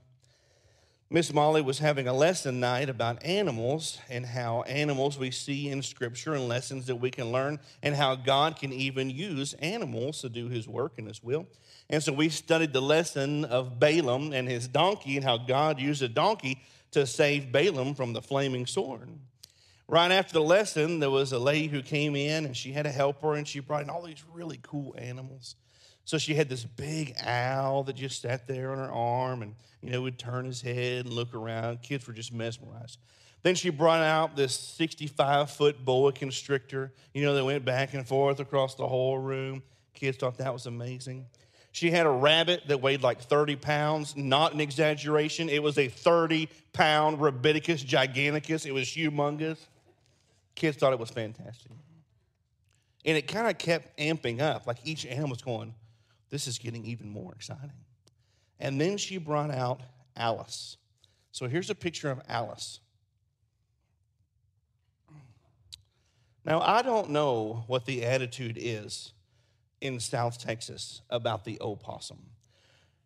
Miss 1.10 1.32
Molly 1.32 1.62
was 1.62 1.78
having 1.78 2.08
a 2.08 2.12
lesson 2.12 2.60
night 2.60 2.88
about 2.88 3.22
animals 3.22 3.98
and 4.08 4.24
how 4.24 4.62
animals 4.62 5.18
we 5.18 5.30
see 5.30 5.68
in 5.68 5.82
Scripture 5.82 6.34
and 6.34 6.48
lessons 6.48 6.86
that 6.86 6.96
we 6.96 7.10
can 7.10 7.30
learn, 7.30 7.60
and 7.82 7.94
how 7.94 8.14
God 8.16 8.56
can 8.56 8.72
even 8.72 9.10
use 9.10 9.52
animals 9.54 10.22
to 10.22 10.28
do 10.28 10.48
His 10.48 10.66
work 10.66 10.94
and 10.98 11.06
His 11.06 11.22
will. 11.22 11.46
And 11.90 12.02
so 12.02 12.12
we 12.12 12.28
studied 12.28 12.72
the 12.72 12.80
lesson 12.80 13.44
of 13.44 13.78
Balaam 13.78 14.32
and 14.32 14.48
his 14.48 14.66
donkey 14.66 15.16
and 15.16 15.24
how 15.24 15.36
God 15.36 15.78
used 15.78 16.02
a 16.02 16.08
donkey 16.08 16.62
to 16.92 17.06
save 17.06 17.52
Balaam 17.52 17.94
from 17.94 18.12
the 18.12 18.22
flaming 18.22 18.66
sword. 18.66 19.10
Right 19.86 20.10
after 20.10 20.32
the 20.32 20.42
lesson, 20.42 21.00
there 21.00 21.10
was 21.10 21.32
a 21.32 21.38
lady 21.38 21.66
who 21.66 21.82
came 21.82 22.16
in 22.16 22.46
and 22.46 22.56
she 22.56 22.72
had 22.72 22.86
a 22.86 22.90
helper 22.90 23.34
and 23.34 23.46
she 23.46 23.60
brought 23.60 23.82
in 23.82 23.90
all 23.90 24.02
these 24.02 24.24
really 24.32 24.58
cool 24.62 24.94
animals. 24.96 25.56
So 26.04 26.18
she 26.18 26.34
had 26.34 26.48
this 26.48 26.64
big 26.64 27.14
owl 27.22 27.84
that 27.84 27.96
just 27.96 28.22
sat 28.22 28.46
there 28.46 28.72
on 28.72 28.78
her 28.78 28.92
arm 28.92 29.42
and, 29.42 29.54
you 29.82 29.90
know, 29.90 30.02
would 30.02 30.18
turn 30.18 30.44
his 30.44 30.60
head 30.60 31.06
and 31.06 31.14
look 31.14 31.34
around. 31.34 31.82
Kids 31.82 32.06
were 32.06 32.12
just 32.12 32.32
mesmerized. 32.32 32.98
Then 33.42 33.54
she 33.54 33.70
brought 33.70 34.00
out 34.00 34.36
this 34.36 34.54
65 34.54 35.50
foot 35.50 35.84
boa 35.84 36.12
constrictor, 36.12 36.92
you 37.12 37.22
know, 37.24 37.34
that 37.34 37.44
went 37.44 37.64
back 37.64 37.94
and 37.94 38.06
forth 38.06 38.40
across 38.40 38.74
the 38.74 38.86
whole 38.86 39.18
room. 39.18 39.62
Kids 39.94 40.16
thought 40.16 40.38
that 40.38 40.52
was 40.52 40.66
amazing. 40.66 41.26
She 41.72 41.90
had 41.90 42.06
a 42.06 42.10
rabbit 42.10 42.68
that 42.68 42.80
weighed 42.80 43.02
like 43.02 43.20
30 43.20 43.56
pounds, 43.56 44.16
not 44.16 44.54
an 44.54 44.60
exaggeration. 44.60 45.48
It 45.48 45.62
was 45.62 45.76
a 45.76 45.88
30 45.88 46.48
pound 46.72 47.18
Rabidicus 47.18 47.84
giganticus. 47.84 48.64
It 48.64 48.72
was 48.72 48.86
humongous. 48.86 49.58
Kids 50.54 50.76
thought 50.76 50.92
it 50.92 50.98
was 50.98 51.10
fantastic. 51.10 51.72
And 53.04 53.16
it 53.16 53.26
kind 53.26 53.48
of 53.48 53.58
kept 53.58 53.98
amping 53.98 54.40
up, 54.40 54.66
like 54.66 54.78
each 54.84 55.04
animal 55.04 55.30
was 55.30 55.42
going, 55.42 55.74
this 56.34 56.48
is 56.48 56.58
getting 56.58 56.84
even 56.84 57.08
more 57.08 57.32
exciting. 57.32 57.70
And 58.58 58.80
then 58.80 58.96
she 58.96 59.18
brought 59.18 59.52
out 59.52 59.82
Alice. 60.16 60.78
So 61.30 61.46
here's 61.46 61.70
a 61.70 61.76
picture 61.76 62.10
of 62.10 62.20
Alice. 62.28 62.80
Now, 66.44 66.60
I 66.60 66.82
don't 66.82 67.10
know 67.10 67.62
what 67.68 67.86
the 67.86 68.04
attitude 68.04 68.58
is 68.60 69.12
in 69.80 70.00
South 70.00 70.36
Texas 70.40 71.02
about 71.08 71.44
the 71.44 71.56
opossum, 71.60 72.30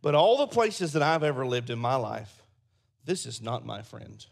but 0.01 0.15
all 0.15 0.39
the 0.39 0.47
places 0.47 0.95
that 0.95 1.03
I've 1.03 1.23
ever 1.23 1.47
lived 1.47 1.69
in 1.69 1.79
my 1.79 1.97
life, 1.97 2.43
this 3.05 3.27
is 3.27 3.43
not 3.43 3.67
my 3.67 3.83
friend. 3.83 4.25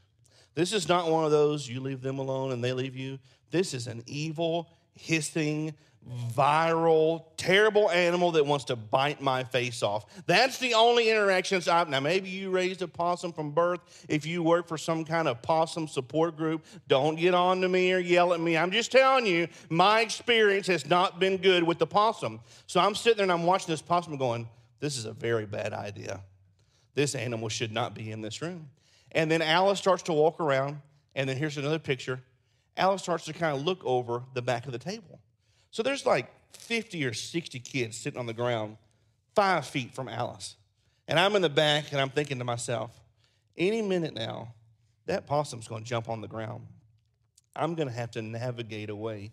This 0.54 0.72
is 0.72 0.88
not 0.88 1.10
one 1.10 1.26
of 1.26 1.30
those 1.30 1.68
you 1.68 1.80
leave 1.80 2.00
them 2.00 2.18
alone 2.18 2.50
and 2.50 2.64
they 2.64 2.72
leave 2.72 2.96
you. 2.96 3.18
This 3.50 3.74
is 3.74 3.88
an 3.88 4.02
evil, 4.06 4.70
hissing, 4.94 5.74
viral, 6.32 7.24
terrible 7.36 7.90
animal 7.90 8.32
that 8.32 8.46
wants 8.46 8.66
to 8.66 8.76
bite 8.76 9.20
my 9.20 9.42
face 9.42 9.82
off. 9.82 10.06
That's 10.26 10.58
the 10.58 10.74
only 10.74 11.10
interactions 11.10 11.66
I've. 11.66 11.88
Now, 11.88 12.00
maybe 12.00 12.28
you 12.28 12.50
raised 12.50 12.82
a 12.82 12.88
possum 12.88 13.32
from 13.32 13.50
birth. 13.50 14.04
If 14.08 14.24
you 14.24 14.42
work 14.42 14.68
for 14.68 14.78
some 14.78 15.04
kind 15.04 15.26
of 15.26 15.42
possum 15.42 15.88
support 15.88 16.36
group, 16.36 16.64
don't 16.86 17.16
get 17.16 17.34
on 17.34 17.60
to 17.62 17.68
me 17.68 17.92
or 17.92 17.98
yell 17.98 18.32
at 18.34 18.40
me. 18.40 18.56
I'm 18.56 18.70
just 18.70 18.92
telling 18.92 19.26
you, 19.26 19.48
my 19.68 20.00
experience 20.00 20.66
has 20.68 20.86
not 20.86 21.18
been 21.18 21.38
good 21.38 21.64
with 21.64 21.78
the 21.78 21.86
possum. 21.86 22.40
So 22.66 22.78
I'm 22.80 22.94
sitting 22.94 23.16
there 23.16 23.24
and 23.24 23.32
I'm 23.32 23.44
watching 23.44 23.72
this 23.72 23.82
possum 23.82 24.16
going, 24.16 24.48
this 24.78 24.96
is 24.96 25.06
a 25.06 25.12
very 25.12 25.46
bad 25.46 25.72
idea. 25.72 26.20
This 26.94 27.14
animal 27.14 27.48
should 27.48 27.72
not 27.72 27.94
be 27.94 28.10
in 28.10 28.20
this 28.20 28.40
room. 28.40 28.70
And 29.12 29.30
then 29.30 29.42
Alice 29.42 29.78
starts 29.78 30.02
to 30.04 30.12
walk 30.12 30.40
around, 30.40 30.80
and 31.14 31.28
then 31.28 31.36
here's 31.36 31.56
another 31.56 31.78
picture. 31.78 32.20
Alice 32.76 33.02
starts 33.02 33.24
to 33.24 33.32
kind 33.32 33.56
of 33.56 33.64
look 33.64 33.84
over 33.84 34.22
the 34.34 34.42
back 34.42 34.66
of 34.66 34.72
the 34.72 34.78
table. 34.78 35.20
So 35.76 35.82
there's 35.82 36.06
like 36.06 36.32
50 36.54 37.04
or 37.04 37.12
60 37.12 37.60
kids 37.60 37.98
sitting 37.98 38.18
on 38.18 38.24
the 38.24 38.32
ground, 38.32 38.78
five 39.34 39.66
feet 39.66 39.92
from 39.92 40.08
Alice. 40.08 40.56
And 41.06 41.20
I'm 41.20 41.36
in 41.36 41.42
the 41.42 41.50
back 41.50 41.92
and 41.92 42.00
I'm 42.00 42.08
thinking 42.08 42.38
to 42.38 42.46
myself, 42.46 42.98
any 43.58 43.82
minute 43.82 44.14
now, 44.14 44.54
that 45.04 45.26
possum's 45.26 45.68
to 45.84 45.86
jump 45.86 46.08
on 46.08 46.22
the 46.22 46.28
ground. 46.28 46.66
I'm 47.54 47.74
to 47.88 47.94
have 47.94 48.10
to 48.12 48.22
navigate 48.22 48.88
away. 48.88 49.32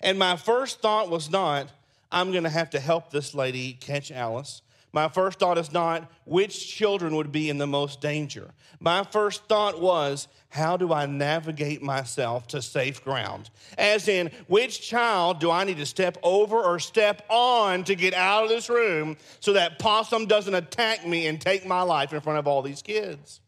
And 0.00 0.18
my 0.18 0.36
first 0.36 0.80
thought 0.80 1.10
was 1.10 1.30
not, 1.30 1.68
I'm 2.10 2.32
to 2.44 2.48
have 2.48 2.70
to 2.70 2.80
help 2.80 3.10
this 3.10 3.34
lady 3.34 3.74
catch 3.74 4.10
Alice. 4.10 4.62
My 4.92 5.08
first 5.08 5.38
thought 5.38 5.56
is 5.56 5.72
not 5.72 6.10
which 6.24 6.68
children 6.68 7.16
would 7.16 7.32
be 7.32 7.48
in 7.48 7.56
the 7.56 7.66
most 7.66 8.00
danger. 8.02 8.50
My 8.78 9.04
first 9.04 9.46
thought 9.46 9.80
was, 9.80 10.28
how 10.50 10.76
do 10.76 10.92
I 10.92 11.06
navigate 11.06 11.82
myself 11.82 12.46
to 12.48 12.60
safe 12.60 13.02
ground? 13.02 13.48
As 13.78 14.06
in, 14.06 14.30
which 14.48 14.82
child 14.82 15.40
do 15.40 15.50
I 15.50 15.64
need 15.64 15.78
to 15.78 15.86
step 15.86 16.18
over 16.22 16.56
or 16.56 16.78
step 16.78 17.24
on 17.30 17.84
to 17.84 17.94
get 17.94 18.12
out 18.12 18.44
of 18.44 18.48
this 18.50 18.68
room 18.68 19.16
so 19.40 19.54
that 19.54 19.78
possum 19.78 20.26
doesn't 20.26 20.54
attack 20.54 21.06
me 21.06 21.26
and 21.26 21.40
take 21.40 21.64
my 21.64 21.80
life 21.80 22.12
in 22.12 22.20
front 22.20 22.38
of 22.38 22.46
all 22.46 22.60
these 22.60 22.82
kids? 22.82 23.40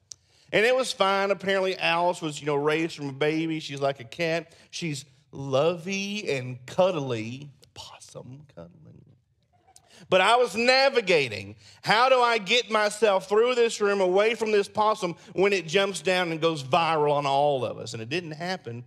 And 0.50 0.64
it 0.64 0.74
was 0.74 0.92
fine. 0.92 1.30
Apparently, 1.30 1.76
Alice 1.76 2.22
was, 2.22 2.40
you 2.40 2.46
know, 2.46 2.54
raised 2.54 2.96
from 2.96 3.08
a 3.10 3.12
baby. 3.12 3.60
She's 3.60 3.80
like 3.80 4.00
a 4.00 4.04
cat. 4.04 4.54
She's 4.70 5.04
lovey 5.30 6.30
and 6.30 6.64
cuddly. 6.64 7.50
Possum 7.74 8.46
cuddly. 8.54 8.83
But 10.08 10.20
I 10.20 10.36
was 10.36 10.56
navigating. 10.56 11.56
How 11.82 12.08
do 12.08 12.20
I 12.20 12.38
get 12.38 12.70
myself 12.70 13.28
through 13.28 13.54
this 13.54 13.80
room 13.80 14.00
away 14.00 14.34
from 14.34 14.52
this 14.52 14.68
possum 14.68 15.16
when 15.32 15.52
it 15.52 15.66
jumps 15.66 16.00
down 16.00 16.30
and 16.30 16.40
goes 16.40 16.62
viral 16.62 17.12
on 17.12 17.26
all 17.26 17.64
of 17.64 17.78
us? 17.78 17.92
And 17.92 18.02
it 18.02 18.08
didn't 18.08 18.32
happen, 18.32 18.84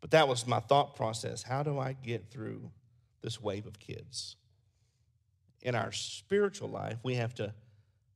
but 0.00 0.10
that 0.10 0.28
was 0.28 0.46
my 0.46 0.60
thought 0.60 0.96
process. 0.96 1.42
How 1.42 1.62
do 1.62 1.78
I 1.78 1.92
get 1.92 2.30
through 2.30 2.70
this 3.22 3.40
wave 3.40 3.66
of 3.66 3.78
kids? 3.78 4.36
In 5.62 5.74
our 5.74 5.92
spiritual 5.92 6.68
life, 6.68 6.98
we 7.02 7.16
have 7.16 7.34
to 7.34 7.52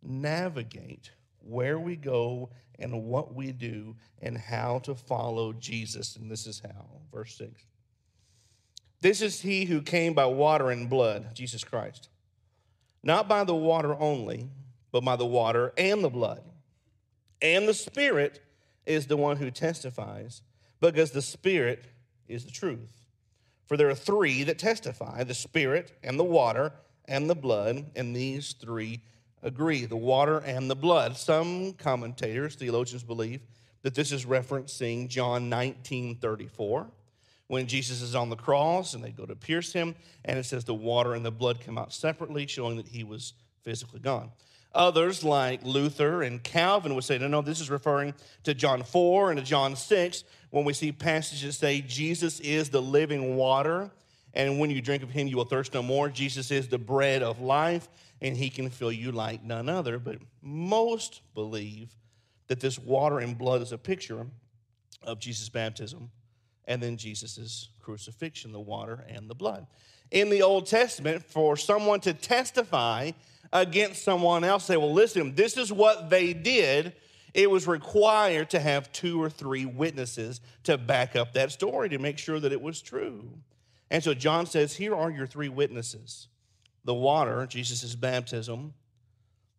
navigate 0.03 1.11
where 1.41 1.79
we 1.79 1.97
go 1.97 2.51
and 2.79 3.05
what 3.05 3.35
we 3.35 3.53
do 3.53 3.97
and 4.21 4.39
how 4.39 4.79
to 4.81 4.95
follow 4.95 5.53
Jesus. 5.53 6.17
And 6.17 6.31
this 6.31 6.47
is 6.47 6.61
how. 6.61 6.87
Verse 7.13 7.37
6. 7.37 7.67
This 9.01 9.21
is 9.21 9.41
he 9.41 9.65
who 9.65 9.83
came 9.83 10.15
by 10.15 10.27
water 10.27 10.71
and 10.71 10.89
blood, 10.89 11.35
Jesus 11.35 11.65
Christ 11.65 12.09
not 13.03 13.29
by 13.29 13.45
the 13.45 13.55
water 13.55 13.99
only, 13.99 14.49
but 14.91 15.05
by 15.05 15.17
the 15.17 15.27
water 15.27 15.73
and 15.77 16.05
the 16.05 16.11
blood. 16.11 16.43
And 17.41 17.67
the 17.67 17.75
Spirit 17.75 18.41
is 18.87 19.07
the 19.07 19.17
one 19.17 19.37
who 19.37 19.51
testifies, 19.51 20.43
because 20.81 21.11
the 21.11 21.23
Spirit 21.23 21.85
is 22.29 22.45
the 22.45 22.51
truth. 22.51 23.03
For 23.67 23.77
there 23.77 23.89
are 23.89 23.95
three 23.95 24.45
that 24.45 24.59
testify 24.59 25.25
the 25.25 25.35
Spirit 25.35 25.93
and 26.03 26.19
the 26.19 26.25
water 26.25 26.73
and 27.07 27.29
the 27.29 27.35
blood, 27.35 27.91
and 27.97 28.15
these 28.15 28.53
three 28.53 29.01
agree 29.43 29.85
the 29.87 29.97
water 29.97 30.39
and 30.39 30.71
the 30.71 30.77
blood. 30.77 31.17
Some 31.17 31.73
commentators, 31.73 32.55
theologians, 32.55 33.03
believe 33.03 33.41
that 33.83 33.95
this 33.95 34.13
is 34.13 34.25
referencing 34.25 35.09
John 35.09 35.49
19 35.49 36.17
34 36.17 36.87
when 37.53 37.67
Jesus 37.67 38.01
is 38.01 38.15
on 38.15 38.31
the 38.31 38.35
cross 38.35 38.95
and 38.95 39.05
they 39.05 39.11
go 39.11 39.27
to 39.27 39.37
pierce 39.37 39.75
him, 39.75 39.95
and 40.25 40.39
it 40.39 40.45
says 40.45 40.65
the 40.65 40.73
water 40.73 41.13
and 41.13 41.23
the 41.23 41.31
blood 41.31 41.61
come 41.61 41.77
out 41.77 41.93
separately, 41.93 42.47
showing 42.47 42.79
that 42.79 42.89
he 42.89 43.05
was 43.05 43.35
physically 43.61 44.01
gone. 44.01 44.31
Others, 44.75 45.23
like 45.23 45.63
Luther 45.63 46.23
and 46.23 46.43
Calvin, 46.43 46.95
would 46.95 47.05
say, 47.05 47.19
no, 47.19 47.29
no, 47.29 47.43
this 47.43 47.61
is 47.61 47.69
referring 47.69 48.15
to 48.45 48.55
John 48.55 48.83
4 48.83 49.33
and 49.33 49.39
to 49.39 49.45
John 49.45 49.77
6, 49.77 50.25
when 50.49 50.65
we 50.65 50.73
see 50.73 50.93
passages 50.93 51.59
say 51.59 51.83
Jesus 51.83 52.41
is 52.41 52.71
the 52.71 52.81
living 52.81 53.37
water, 53.37 53.91
and 54.33 54.59
when 54.59 54.71
you 54.71 54.81
drink 54.81 55.03
of 55.03 55.11
him, 55.11 55.27
you 55.27 55.37
will 55.37 55.45
thirst 55.45 55.75
no 55.75 55.83
more. 55.83 56.09
Jesus 56.09 56.51
is 56.51 56.69
the 56.69 56.79
bread 56.79 57.23
of 57.23 57.43
life, 57.43 57.87
and 58.23 58.35
he 58.35 58.49
can 58.49 58.71
fill 58.71 58.91
you 58.91 59.13
like 59.13 59.45
none 59.45 59.69
other. 59.69 59.99
But 59.99 60.17
most 60.41 61.21
believe 61.35 61.95
that 62.47 62.61
this 62.61 62.79
water 62.79 63.19
and 63.19 63.37
blood 63.37 63.61
is 63.61 63.73
a 63.73 63.79
picture 63.79 64.27
of 65.03 65.19
Jesus' 65.19 65.51
baptism 65.51 66.11
and 66.67 66.83
then 66.83 66.97
Jesus' 66.97 67.69
crucifixion, 67.81 68.53
the 68.53 68.61
water 68.61 69.05
and 69.09 69.29
the 69.29 69.35
blood. 69.35 69.67
In 70.11 70.31
the 70.31 70.43
Old 70.43 70.67
Testament, 70.67 71.25
for 71.25 71.57
someone 71.57 72.01
to 72.01 72.13
testify 72.13 73.13
against 73.53 74.05
someone 74.05 74.45
else, 74.45 74.65
say, 74.65 74.77
well, 74.77 74.93
listen, 74.93 75.35
this 75.35 75.57
is 75.57 75.73
what 75.73 76.11
they 76.11 76.33
did. 76.33 76.95
It 77.35 77.51
was 77.51 77.67
required 77.67 78.51
to 78.51 78.61
have 78.61 78.93
two 78.93 79.23
or 79.23 79.31
three 79.31 79.65
witnesses 79.65 80.41
to 80.65 80.77
back 80.77 81.17
up 81.17 81.33
that 81.33 81.51
story 81.51 81.89
to 81.91 81.99
make 81.99 82.19
sure 82.19 82.39
that 82.39 82.53
it 82.53 82.61
was 82.61 82.83
true. 82.83 83.29
And 83.91 84.03
so 84.03 84.15
John 84.15 84.47
says, 84.47 84.75
Here 84.75 84.95
are 84.95 85.11
your 85.11 85.27
three 85.27 85.49
witnesses 85.49 86.29
the 86.85 86.95
water, 86.95 87.47
Jesus' 87.47 87.95
baptism, 87.95 88.75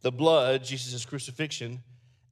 the 0.01 0.11
blood, 0.11 0.63
Jesus' 0.63 1.05
crucifixion, 1.05 1.81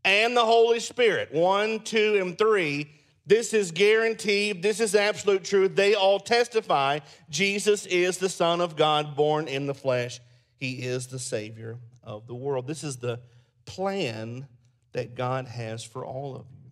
and 0.04 0.36
the 0.36 0.46
Holy 0.46 0.80
Spirit. 0.80 1.34
One, 1.34 1.80
two, 1.80 2.18
and 2.20 2.38
three 2.38 2.92
this 3.32 3.54
is 3.54 3.72
guaranteed. 3.72 4.62
This 4.62 4.82
is 4.82 4.94
absolute 4.94 5.46
truth. 5.46 5.74
They 5.74 5.96
all 5.96 6.20
testify 6.20 7.00
Jesus 7.30 7.86
is 7.86 8.18
the 8.18 8.28
Son 8.28 8.60
of 8.60 8.76
God 8.76 9.16
born 9.16 9.48
in 9.48 9.68
the 9.68 9.74
flesh. 9.74 10.20
He 10.58 10.74
is 10.82 11.08
the 11.08 11.18
Savior 11.18 11.78
of 12.04 12.28
the 12.28 12.36
world. 12.36 12.68
This 12.68 12.84
is 12.84 12.98
the 12.98 13.22
plan 13.64 14.50
that 14.92 15.16
God 15.16 15.48
has 15.48 15.82
for 15.82 16.06
all 16.06 16.36
of 16.36 16.46
you. 16.52 16.72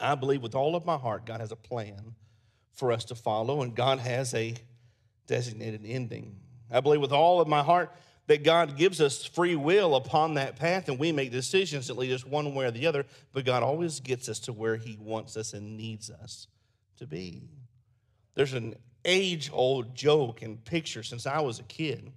I 0.00 0.14
believe 0.14 0.40
with 0.40 0.54
all 0.54 0.76
of 0.76 0.86
my 0.86 0.96
heart, 0.96 1.26
God 1.26 1.40
has 1.40 1.52
a 1.52 1.56
plan 1.56 2.14
for 2.72 2.90
us 2.90 3.04
to 3.04 3.14
follow, 3.14 3.60
and 3.60 3.74
God 3.76 3.98
has 3.98 4.32
a 4.32 4.54
designated 5.26 5.82
ending. 5.84 6.36
I 6.70 6.80
believe 6.80 7.02
with 7.02 7.12
all 7.12 7.38
of 7.38 7.48
my 7.48 7.62
heart 7.62 7.94
that 8.30 8.44
God 8.44 8.76
gives 8.76 9.00
us 9.00 9.24
free 9.24 9.56
will 9.56 9.96
upon 9.96 10.34
that 10.34 10.54
path 10.54 10.88
and 10.88 11.00
we 11.00 11.10
make 11.10 11.32
decisions 11.32 11.88
that 11.88 11.98
lead 11.98 12.12
us 12.12 12.24
one 12.24 12.54
way 12.54 12.64
or 12.64 12.70
the 12.70 12.86
other, 12.86 13.04
but 13.32 13.44
God 13.44 13.64
always 13.64 13.98
gets 13.98 14.28
us 14.28 14.38
to 14.40 14.52
where 14.52 14.76
He 14.76 14.96
wants 15.00 15.36
us 15.36 15.52
and 15.52 15.76
needs 15.76 16.10
us 16.10 16.46
to 16.98 17.08
be. 17.08 17.42
There's 18.36 18.52
an 18.52 18.76
age 19.04 19.50
old 19.52 19.96
joke 19.96 20.42
and 20.42 20.64
picture 20.64 21.02
since 21.02 21.26
I 21.26 21.40
was 21.40 21.58
a 21.58 21.64
kid 21.64 22.12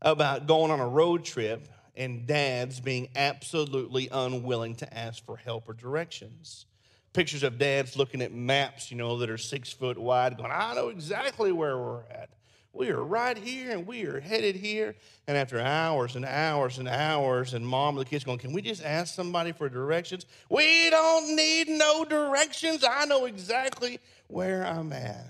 about 0.00 0.46
going 0.46 0.70
on 0.70 0.80
a 0.80 0.88
road 0.88 1.22
trip 1.22 1.68
and 1.94 2.26
dads 2.26 2.80
being 2.80 3.10
absolutely 3.14 4.08
unwilling 4.10 4.76
to 4.76 4.96
ask 4.96 5.22
for 5.26 5.36
help 5.36 5.68
or 5.68 5.74
directions. 5.74 6.64
Pictures 7.12 7.42
of 7.42 7.58
dads 7.58 7.94
looking 7.94 8.22
at 8.22 8.32
maps, 8.32 8.90
you 8.90 8.96
know, 8.96 9.18
that 9.18 9.28
are 9.28 9.36
six 9.36 9.70
foot 9.70 9.98
wide, 9.98 10.38
going, 10.38 10.50
I 10.50 10.72
know 10.74 10.88
exactly 10.88 11.52
where 11.52 11.76
we're 11.76 12.04
at 12.04 12.30
we 12.74 12.88
are 12.88 13.02
right 13.02 13.36
here 13.36 13.70
and 13.70 13.86
we 13.86 14.04
are 14.06 14.18
headed 14.18 14.56
here. 14.56 14.94
And 15.26 15.36
after 15.36 15.60
hours 15.60 16.16
and 16.16 16.24
hours 16.24 16.78
and 16.78 16.88
hours, 16.88 17.52
and 17.52 17.66
mom 17.66 17.96
and 17.96 18.06
the 18.06 18.08
kids 18.08 18.24
going, 18.24 18.38
Can 18.38 18.52
we 18.52 18.62
just 18.62 18.82
ask 18.82 19.14
somebody 19.14 19.52
for 19.52 19.68
directions? 19.68 20.24
We 20.48 20.88
don't 20.88 21.36
need 21.36 21.68
no 21.68 22.04
directions. 22.04 22.82
I 22.88 23.04
know 23.04 23.26
exactly 23.26 24.00
where 24.28 24.66
I'm 24.66 24.92
at. 24.92 25.26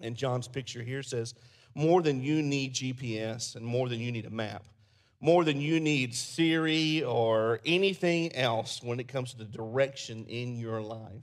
And 0.00 0.16
John's 0.16 0.48
picture 0.48 0.82
here 0.82 1.04
says, 1.04 1.34
More 1.76 2.02
than 2.02 2.20
you 2.20 2.42
need 2.42 2.74
GPS 2.74 3.54
and 3.54 3.64
more 3.64 3.88
than 3.88 4.00
you 4.00 4.10
need 4.10 4.26
a 4.26 4.30
map, 4.30 4.64
more 5.20 5.44
than 5.44 5.60
you 5.60 5.78
need 5.78 6.12
Siri 6.12 7.04
or 7.04 7.60
anything 7.64 8.34
else 8.34 8.82
when 8.82 8.98
it 8.98 9.06
comes 9.06 9.30
to 9.30 9.38
the 9.38 9.44
direction 9.44 10.26
in 10.26 10.58
your 10.58 10.82
life, 10.82 11.22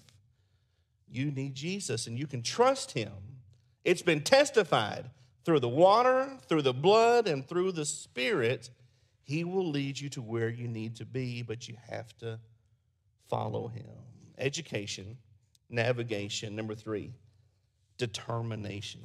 you 1.12 1.30
need 1.30 1.56
Jesus 1.56 2.08
and 2.08 2.18
you 2.18 2.26
can 2.26 2.42
trust 2.42 2.94
him 2.94 3.12
it's 3.86 4.02
been 4.02 4.22
testified 4.22 5.10
through 5.44 5.60
the 5.60 5.70
water, 5.70 6.38
through 6.48 6.62
the 6.62 6.74
blood, 6.74 7.28
and 7.28 7.48
through 7.48 7.74
the 7.74 7.86
Spirit. 7.86 8.70
He 9.24 9.44
will 9.44 9.70
lead 9.70 10.00
you 10.00 10.10
to 10.10 10.22
where 10.22 10.50
you 10.50 10.68
need 10.68 10.98
to 10.98 11.06
be, 11.06 11.42
but 11.42 11.68
you 11.68 11.76
have 11.90 12.18
to 12.20 12.40
follow 13.30 13.68
Him. 13.68 13.86
Education, 14.38 15.18
navigation. 15.70 16.56
Number 16.56 16.76
three, 16.76 17.14
determination. 17.98 19.02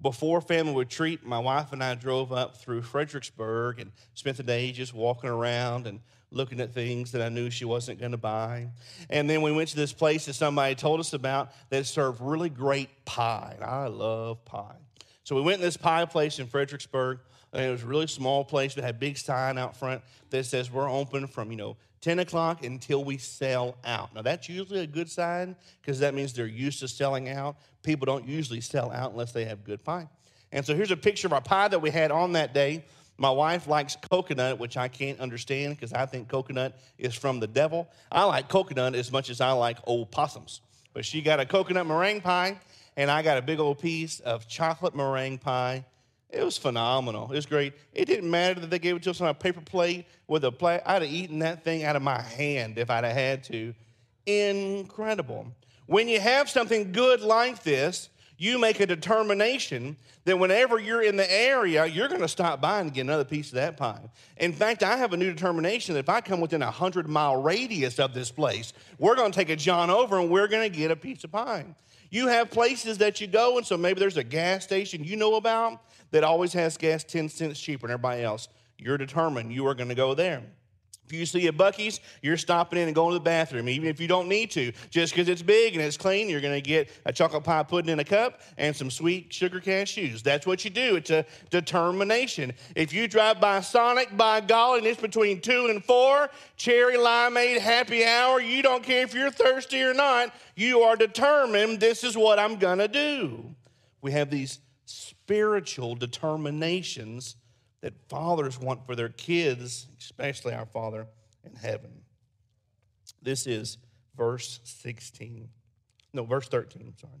Before 0.00 0.40
family 0.40 0.74
retreat, 0.74 1.24
my 1.24 1.38
wife 1.38 1.72
and 1.72 1.82
I 1.82 1.94
drove 1.94 2.32
up 2.32 2.56
through 2.56 2.82
Fredericksburg 2.82 3.78
and 3.78 3.92
spent 4.14 4.36
the 4.36 4.42
day 4.42 4.72
just 4.72 4.92
walking 4.92 5.30
around 5.30 5.86
and 5.86 6.00
looking 6.34 6.60
at 6.60 6.72
things 6.72 7.12
that 7.12 7.22
I 7.22 7.28
knew 7.28 7.50
she 7.50 7.64
wasn't 7.64 8.00
going 8.00 8.12
to 8.12 8.18
buy. 8.18 8.68
And 9.10 9.28
then 9.28 9.42
we 9.42 9.52
went 9.52 9.68
to 9.70 9.76
this 9.76 9.92
place 9.92 10.26
that 10.26 10.34
somebody 10.34 10.74
told 10.74 11.00
us 11.00 11.12
about 11.12 11.52
that 11.70 11.86
served 11.86 12.20
really 12.20 12.50
great 12.50 13.04
pie. 13.04 13.56
I 13.62 13.86
love 13.86 14.44
pie. 14.44 14.76
So 15.22 15.36
we 15.36 15.42
went 15.42 15.58
in 15.58 15.62
this 15.62 15.76
pie 15.76 16.04
place 16.04 16.38
in 16.38 16.46
Fredericksburg. 16.46 17.18
And 17.52 17.62
it 17.62 17.70
was 17.70 17.84
a 17.84 17.86
really 17.86 18.08
small 18.08 18.44
place, 18.44 18.74
but 18.74 18.82
had 18.82 18.96
a 18.96 18.98
big 18.98 19.16
sign 19.16 19.58
out 19.58 19.76
front 19.76 20.02
that 20.30 20.44
says 20.44 20.72
we're 20.72 20.90
open 20.90 21.28
from, 21.28 21.52
you 21.52 21.56
know, 21.56 21.76
10 22.00 22.18
o'clock 22.18 22.64
until 22.64 23.04
we 23.04 23.16
sell 23.16 23.76
out. 23.84 24.12
Now, 24.14 24.22
that's 24.22 24.48
usually 24.48 24.80
a 24.80 24.86
good 24.86 25.08
sign 25.08 25.54
because 25.80 26.00
that 26.00 26.14
means 26.14 26.32
they're 26.32 26.46
used 26.46 26.80
to 26.80 26.88
selling 26.88 27.28
out. 27.28 27.56
People 27.82 28.06
don't 28.06 28.26
usually 28.26 28.60
sell 28.60 28.90
out 28.90 29.12
unless 29.12 29.30
they 29.30 29.44
have 29.44 29.62
good 29.62 29.84
pie. 29.84 30.08
And 30.52 30.66
so 30.66 30.74
here's 30.74 30.90
a 30.90 30.96
picture 30.96 31.28
of 31.28 31.32
our 31.32 31.40
pie 31.40 31.68
that 31.68 31.80
we 31.80 31.90
had 31.90 32.10
on 32.10 32.32
that 32.32 32.52
day. 32.52 32.84
My 33.16 33.30
wife 33.30 33.68
likes 33.68 33.96
coconut, 34.10 34.58
which 34.58 34.76
I 34.76 34.88
can't 34.88 35.20
understand 35.20 35.76
because 35.76 35.92
I 35.92 36.06
think 36.06 36.28
coconut 36.28 36.76
is 36.98 37.14
from 37.14 37.38
the 37.40 37.46
devil. 37.46 37.88
I 38.10 38.24
like 38.24 38.48
coconut 38.48 38.94
as 38.94 39.12
much 39.12 39.30
as 39.30 39.40
I 39.40 39.52
like 39.52 39.78
old 39.84 40.10
possums. 40.10 40.60
But 40.92 41.04
she 41.04 41.22
got 41.22 41.40
a 41.40 41.46
coconut 41.46 41.86
meringue 41.86 42.20
pie, 42.20 42.58
and 42.96 43.10
I 43.10 43.22
got 43.22 43.38
a 43.38 43.42
big 43.42 43.60
old 43.60 43.78
piece 43.78 44.20
of 44.20 44.48
chocolate 44.48 44.94
meringue 44.96 45.38
pie. 45.38 45.84
It 46.30 46.44
was 46.44 46.58
phenomenal. 46.58 47.30
It 47.30 47.36
was 47.36 47.46
great. 47.46 47.74
It 47.92 48.06
didn't 48.06 48.30
matter 48.30 48.58
that 48.60 48.70
they 48.70 48.80
gave 48.80 48.96
it 48.96 49.02
to 49.04 49.10
us 49.10 49.20
on 49.20 49.28
a 49.28 49.34
paper 49.34 49.60
plate 49.60 50.06
with 50.26 50.44
a 50.44 50.50
plate. 50.50 50.80
I'd 50.84 51.02
have 51.02 51.10
eaten 51.10 51.38
that 51.40 51.62
thing 51.62 51.84
out 51.84 51.94
of 51.94 52.02
my 52.02 52.20
hand 52.20 52.78
if 52.78 52.90
I'd 52.90 53.04
have 53.04 53.12
had 53.12 53.44
to. 53.44 53.72
Incredible. 54.26 55.46
When 55.86 56.08
you 56.08 56.18
have 56.18 56.50
something 56.50 56.90
good 56.92 57.20
like 57.20 57.62
this, 57.62 58.08
you 58.36 58.58
make 58.58 58.80
a 58.80 58.86
determination 58.86 59.96
that 60.24 60.38
whenever 60.38 60.78
you're 60.78 61.02
in 61.02 61.16
the 61.16 61.32
area, 61.32 61.86
you're 61.86 62.08
going 62.08 62.20
to 62.20 62.28
stop 62.28 62.60
by 62.60 62.80
and 62.80 62.92
get 62.92 63.02
another 63.02 63.24
piece 63.24 63.48
of 63.48 63.54
that 63.54 63.76
pie. 63.76 64.10
In 64.38 64.52
fact, 64.52 64.82
I 64.82 64.96
have 64.96 65.12
a 65.12 65.16
new 65.16 65.32
determination 65.32 65.94
that 65.94 66.00
if 66.00 66.08
I 66.08 66.20
come 66.20 66.40
within 66.40 66.62
a 66.62 66.66
100 66.66 67.08
mile 67.08 67.40
radius 67.40 67.98
of 67.98 68.12
this 68.12 68.30
place, 68.30 68.72
we're 68.98 69.14
going 69.14 69.30
to 69.30 69.38
take 69.38 69.50
a 69.50 69.56
John 69.56 69.90
over 69.90 70.18
and 70.18 70.30
we're 70.30 70.48
going 70.48 70.70
to 70.70 70.76
get 70.76 70.90
a 70.90 70.96
piece 70.96 71.22
of 71.24 71.32
pie. 71.32 71.64
You 72.10 72.28
have 72.28 72.50
places 72.50 72.98
that 72.98 73.20
you 73.20 73.26
go, 73.26 73.58
and 73.58 73.66
so 73.66 73.76
maybe 73.76 73.98
there's 74.00 74.16
a 74.16 74.24
gas 74.24 74.64
station 74.64 75.02
you 75.02 75.16
know 75.16 75.34
about 75.36 75.82
that 76.10 76.22
always 76.22 76.52
has 76.52 76.76
gas 76.76 77.02
10 77.04 77.28
cents 77.28 77.60
cheaper 77.60 77.86
than 77.86 77.94
everybody 77.94 78.22
else. 78.22 78.48
You're 78.78 78.98
determined 78.98 79.52
you 79.52 79.66
are 79.66 79.74
going 79.74 79.88
to 79.88 79.94
go 79.94 80.14
there. 80.14 80.42
If 81.06 81.12
you 81.12 81.26
see 81.26 81.46
a 81.48 81.52
Buc-ee's, 81.52 82.00
you're 82.22 82.38
stopping 82.38 82.78
in 82.78 82.88
and 82.88 82.94
going 82.94 83.10
to 83.10 83.18
the 83.18 83.24
bathroom, 83.24 83.68
even 83.68 83.88
if 83.88 84.00
you 84.00 84.08
don't 84.08 84.26
need 84.26 84.50
to. 84.52 84.72
Just 84.88 85.12
because 85.12 85.28
it's 85.28 85.42
big 85.42 85.74
and 85.74 85.82
it's 85.82 85.98
clean, 85.98 86.30
you're 86.30 86.40
going 86.40 86.54
to 86.54 86.66
get 86.66 86.88
a 87.04 87.12
chocolate 87.12 87.44
pie 87.44 87.62
pudding 87.62 87.90
in 87.90 87.98
a 87.98 88.04
cup 88.04 88.40
and 88.56 88.74
some 88.74 88.90
sweet 88.90 89.30
sugar 89.32 89.60
cashews. 89.60 90.22
That's 90.22 90.46
what 90.46 90.64
you 90.64 90.70
do. 90.70 90.96
It's 90.96 91.10
a 91.10 91.26
determination. 91.50 92.54
If 92.74 92.94
you 92.94 93.06
drive 93.06 93.38
by 93.38 93.60
Sonic, 93.60 94.16
by 94.16 94.40
golly, 94.40 94.78
and 94.78 94.86
it's 94.86 95.00
between 95.00 95.42
two 95.42 95.66
and 95.66 95.84
four, 95.84 96.30
cherry 96.56 96.96
limeade 96.96 97.58
happy 97.58 98.04
hour, 98.04 98.40
you 98.40 98.62
don't 98.62 98.82
care 98.82 99.02
if 99.02 99.12
you're 99.12 99.30
thirsty 99.30 99.82
or 99.82 99.92
not. 99.92 100.34
You 100.56 100.80
are 100.80 100.96
determined, 100.96 101.80
this 101.80 102.02
is 102.02 102.16
what 102.16 102.38
I'm 102.38 102.56
going 102.56 102.78
to 102.78 102.88
do. 102.88 103.54
We 104.00 104.12
have 104.12 104.30
these 104.30 104.60
spiritual 104.86 105.96
determinations 105.96 107.36
that 107.84 107.92
fathers 108.08 108.58
want 108.58 108.86
for 108.86 108.96
their 108.96 109.10
kids, 109.10 109.88
especially 110.00 110.54
our 110.54 110.64
Father 110.64 111.06
in 111.44 111.54
heaven. 111.54 111.90
This 113.20 113.46
is 113.46 113.76
verse 114.16 114.58
16. 114.64 115.50
No, 116.14 116.24
verse 116.24 116.48
13, 116.48 116.82
I'm 116.86 116.98
sorry. 116.98 117.12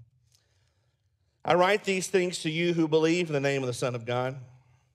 I 1.44 1.52
write 1.52 1.84
these 1.84 2.06
things 2.06 2.38
to 2.44 2.50
you 2.50 2.72
who 2.72 2.88
believe 2.88 3.26
in 3.26 3.34
the 3.34 3.40
name 3.40 3.62
of 3.62 3.66
the 3.66 3.74
Son 3.74 3.94
of 3.94 4.06
God, 4.06 4.36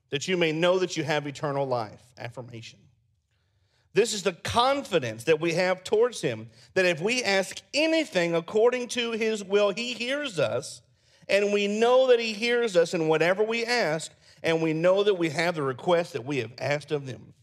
that 0.08 0.26
you 0.26 0.36
may 0.36 0.50
know 0.50 0.80
that 0.80 0.96
you 0.96 1.04
have 1.04 1.28
eternal 1.28 1.66
life. 1.66 2.02
Affirmation. 2.18 2.80
This 3.94 4.12
is 4.12 4.24
the 4.24 4.32
confidence 4.32 5.22
that 5.22 5.40
we 5.40 5.52
have 5.52 5.84
towards 5.84 6.20
him 6.20 6.50
that 6.74 6.84
if 6.84 7.00
we 7.00 7.22
ask 7.22 7.62
anything 7.72 8.34
according 8.34 8.88
to 8.88 9.12
his 9.12 9.44
will, 9.44 9.70
he 9.70 9.92
hears 9.92 10.40
us. 10.40 10.82
And 11.28 11.52
we 11.52 11.68
know 11.68 12.08
that 12.08 12.18
he 12.18 12.32
hears 12.32 12.76
us 12.76 12.92
in 12.92 13.06
whatever 13.06 13.44
we 13.44 13.64
ask. 13.64 14.10
And 14.42 14.62
we 14.62 14.72
know 14.72 15.02
that 15.02 15.14
we 15.14 15.30
have 15.30 15.54
the 15.54 15.62
request 15.62 16.14
that 16.14 16.24
we 16.24 16.38
have 16.38 16.52
asked 16.58 16.92
of 16.92 17.06
them. 17.06 17.34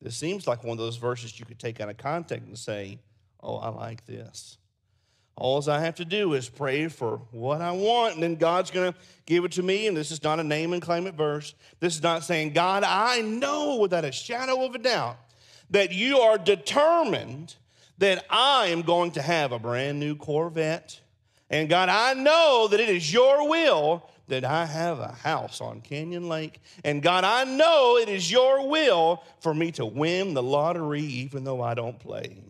This 0.00 0.16
seems 0.16 0.46
like 0.46 0.62
one 0.62 0.72
of 0.72 0.78
those 0.78 0.96
verses 0.96 1.38
you 1.38 1.44
could 1.44 1.58
take 1.58 1.80
out 1.80 1.88
of 1.88 1.96
context 1.96 2.46
and 2.46 2.58
say, 2.58 3.00
Oh, 3.40 3.56
I 3.56 3.68
like 3.68 4.04
this. 4.06 4.58
All 5.36 5.70
I 5.70 5.80
have 5.80 5.94
to 5.96 6.04
do 6.04 6.34
is 6.34 6.48
pray 6.48 6.88
for 6.88 7.18
what 7.30 7.60
I 7.60 7.70
want, 7.70 8.14
and 8.14 8.22
then 8.22 8.34
God's 8.34 8.72
going 8.72 8.92
to 8.92 8.98
give 9.24 9.44
it 9.44 9.52
to 9.52 9.62
me. 9.62 9.86
And 9.86 9.96
this 9.96 10.10
is 10.10 10.24
not 10.24 10.40
a 10.40 10.44
name 10.44 10.72
and 10.72 10.82
claim 10.82 11.06
it 11.06 11.14
verse. 11.14 11.54
This 11.78 11.94
is 11.94 12.02
not 12.02 12.24
saying, 12.24 12.54
God, 12.54 12.82
I 12.82 13.20
know 13.20 13.76
without 13.76 14.04
a 14.04 14.10
shadow 14.10 14.64
of 14.64 14.74
a 14.74 14.78
doubt 14.78 15.16
that 15.70 15.92
you 15.92 16.18
are 16.18 16.38
determined 16.38 17.54
that 17.98 18.24
I 18.28 18.66
am 18.66 18.82
going 18.82 19.12
to 19.12 19.22
have 19.22 19.52
a 19.52 19.60
brand 19.60 20.00
new 20.00 20.16
Corvette. 20.16 21.00
And 21.50 21.68
God, 21.68 21.88
I 21.88 22.14
know 22.14 22.68
that 22.70 22.80
it 22.80 22.88
is 22.88 23.12
your 23.12 23.48
will 23.48 24.08
that 24.28 24.44
I 24.44 24.66
have 24.66 25.00
a 25.00 25.12
house 25.12 25.60
on 25.60 25.80
Canyon 25.80 26.28
Lake. 26.28 26.60
And 26.84 27.02
God, 27.02 27.24
I 27.24 27.44
know 27.44 27.96
it 27.96 28.08
is 28.08 28.30
your 28.30 28.68
will 28.68 29.22
for 29.40 29.54
me 29.54 29.72
to 29.72 29.86
win 29.86 30.34
the 30.34 30.42
lottery 30.42 31.02
even 31.02 31.44
though 31.44 31.62
I 31.62 31.74
don't 31.74 31.98
play. 31.98 32.42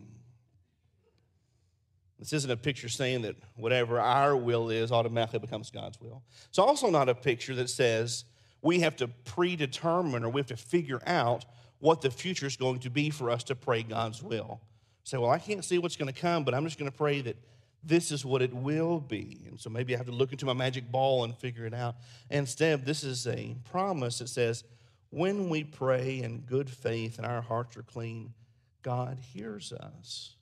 This 2.19 2.33
isn't 2.33 2.51
a 2.51 2.57
picture 2.57 2.89
saying 2.89 3.21
that 3.21 3.37
whatever 3.55 3.99
our 3.99 4.35
will 4.35 4.69
is 4.69 4.91
automatically 4.91 5.39
becomes 5.39 5.71
God's 5.71 6.01
will. 6.01 6.21
It's 6.49 6.59
also 6.59 6.89
not 6.89 7.07
a 7.07 7.15
picture 7.15 7.55
that 7.55 7.69
says 7.69 8.25
we 8.61 8.81
have 8.81 8.97
to 8.97 9.07
predetermine 9.07 10.25
or 10.25 10.29
we 10.29 10.41
have 10.41 10.47
to 10.47 10.57
figure 10.57 11.01
out 11.07 11.45
what 11.79 12.01
the 12.01 12.11
future 12.11 12.45
is 12.45 12.57
going 12.57 12.79
to 12.79 12.89
be 12.89 13.09
for 13.09 13.29
us 13.29 13.45
to 13.45 13.55
pray 13.55 13.83
God's 13.83 14.21
will. 14.21 14.59
Say, 15.05 15.17
well, 15.17 15.31
I 15.31 15.39
can't 15.39 15.63
see 15.63 15.77
what's 15.77 15.95
going 15.95 16.13
to 16.13 16.19
come, 16.19 16.43
but 16.43 16.53
I'm 16.53 16.65
just 16.65 16.77
going 16.77 16.91
to 16.91 16.97
pray 16.97 17.21
that 17.21 17.37
this 17.83 18.11
is 18.11 18.25
what 18.25 18.41
it 18.41 18.53
will 18.53 18.99
be. 18.99 19.41
And 19.47 19.59
so 19.59 19.69
maybe 19.69 19.93
I 19.93 19.97
have 19.97 20.07
to 20.07 20.11
look 20.11 20.31
into 20.31 20.45
my 20.45 20.53
magic 20.53 20.91
ball 20.91 21.23
and 21.23 21.35
figure 21.35 21.65
it 21.65 21.73
out. 21.73 21.95
Instead, 22.29 22.85
this 22.85 23.03
is 23.03 23.25
a 23.27 23.55
promise 23.71 24.19
that 24.19 24.29
says, 24.29 24.63
when 25.11 25.49
we 25.49 25.63
pray 25.63 26.21
in 26.21 26.41
good 26.41 26.69
faith 26.69 27.17
and 27.17 27.25
our 27.25 27.41
hearts 27.41 27.77
are 27.77 27.83
clean, 27.83 28.33
God 28.81 29.19
hears 29.33 29.73
us. 29.73 30.35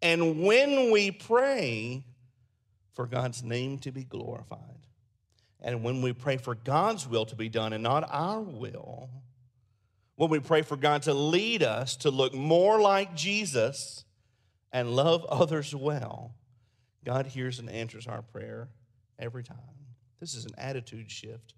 And 0.00 0.42
when 0.42 0.90
we 0.90 1.10
pray 1.10 2.04
for 2.94 3.06
God's 3.06 3.42
name 3.42 3.78
to 3.80 3.92
be 3.92 4.04
glorified, 4.04 4.86
and 5.60 5.82
when 5.82 6.00
we 6.00 6.14
pray 6.14 6.38
for 6.38 6.54
God's 6.54 7.06
will 7.06 7.26
to 7.26 7.36
be 7.36 7.50
done 7.50 7.72
and 7.72 7.82
not 7.82 8.08
our 8.10 8.40
will, 8.40 9.10
when 10.16 10.30
we 10.30 10.38
pray 10.38 10.62
for 10.62 10.76
God 10.76 11.02
to 11.02 11.14
lead 11.14 11.62
us 11.62 11.96
to 11.96 12.10
look 12.10 12.32
more 12.32 12.80
like 12.80 13.14
Jesus 13.14 14.04
and 14.72 14.96
love 14.96 15.24
others 15.26 15.74
well, 15.74 16.34
God 17.04 17.26
hears 17.26 17.58
and 17.58 17.70
answers 17.70 18.06
our 18.06 18.22
prayer 18.22 18.68
every 19.18 19.42
time. 19.42 19.56
This 20.20 20.34
is 20.34 20.44
an 20.44 20.54
attitude 20.58 21.10
shift 21.10 21.54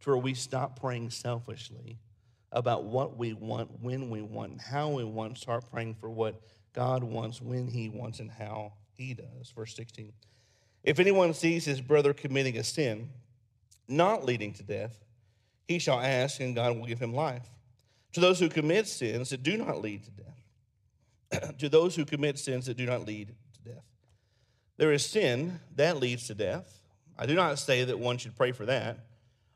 to 0.00 0.10
where 0.10 0.18
we 0.18 0.34
stop 0.34 0.80
praying 0.80 1.10
selfishly 1.10 1.98
about 2.50 2.84
what 2.84 3.16
we 3.18 3.34
want, 3.34 3.80
when 3.80 4.08
we 4.08 4.22
want, 4.22 4.60
how 4.60 4.88
we 4.88 5.04
want, 5.04 5.36
start 5.36 5.70
praying 5.70 5.94
for 5.94 6.08
what 6.08 6.40
God 6.72 7.04
wants, 7.04 7.42
when 7.42 7.66
He 7.66 7.88
wants, 7.88 8.20
and 8.20 8.30
how 8.30 8.72
He 8.96 9.12
does. 9.12 9.52
Verse 9.54 9.74
16. 9.74 10.12
If 10.84 11.00
anyone 11.00 11.34
sees 11.34 11.64
his 11.64 11.80
brother 11.80 12.14
committing 12.14 12.56
a 12.56 12.64
sin 12.64 13.10
not 13.88 14.24
leading 14.24 14.52
to 14.54 14.62
death, 14.62 15.04
he 15.66 15.78
shall 15.78 16.00
ask, 16.00 16.40
and 16.40 16.54
God 16.54 16.78
will 16.78 16.86
give 16.86 16.98
him 16.98 17.12
life. 17.12 17.46
To 18.14 18.20
those 18.20 18.38
who 18.38 18.48
commit 18.48 18.86
sins 18.86 19.30
that 19.30 19.42
do 19.42 19.58
not 19.58 19.82
lead 19.82 20.04
to 20.04 20.10
death, 20.10 21.56
to 21.58 21.68
those 21.68 21.94
who 21.94 22.04
commit 22.04 22.38
sins 22.38 22.66
that 22.66 22.76
do 22.76 22.86
not 22.86 23.06
lead 23.06 23.34
to 23.54 23.70
death. 23.70 23.84
There 24.78 24.92
is 24.92 25.04
sin 25.04 25.60
that 25.76 25.98
leads 25.98 26.28
to 26.28 26.34
death. 26.34 26.80
I 27.18 27.26
do 27.26 27.34
not 27.34 27.58
say 27.58 27.84
that 27.84 27.98
one 27.98 28.16
should 28.16 28.36
pray 28.36 28.52
for 28.52 28.64
that. 28.66 29.00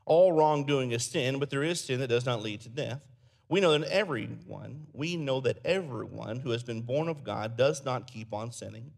All 0.05 0.33
wrongdoing 0.33 0.91
is 0.91 1.03
sin, 1.05 1.39
but 1.39 1.49
there 1.49 1.63
is 1.63 1.79
sin 1.79 2.01
that 2.01 2.09
does 2.09 2.25
not 2.25 2.43
lead 2.43 2.61
to 2.61 2.69
death. 2.69 3.01
We 3.47 3.61
know 3.61 3.77
that 3.77 3.89
everyone, 3.89 4.87
we 4.93 5.15
know 5.15 5.39
that 5.41 5.59
everyone 5.65 6.39
who 6.39 6.51
has 6.51 6.63
been 6.63 6.81
born 6.81 7.07
of 7.07 7.23
God 7.23 7.55
does 7.55 7.85
not 7.85 8.07
keep 8.07 8.33
on 8.33 8.51
sinning, 8.51 8.91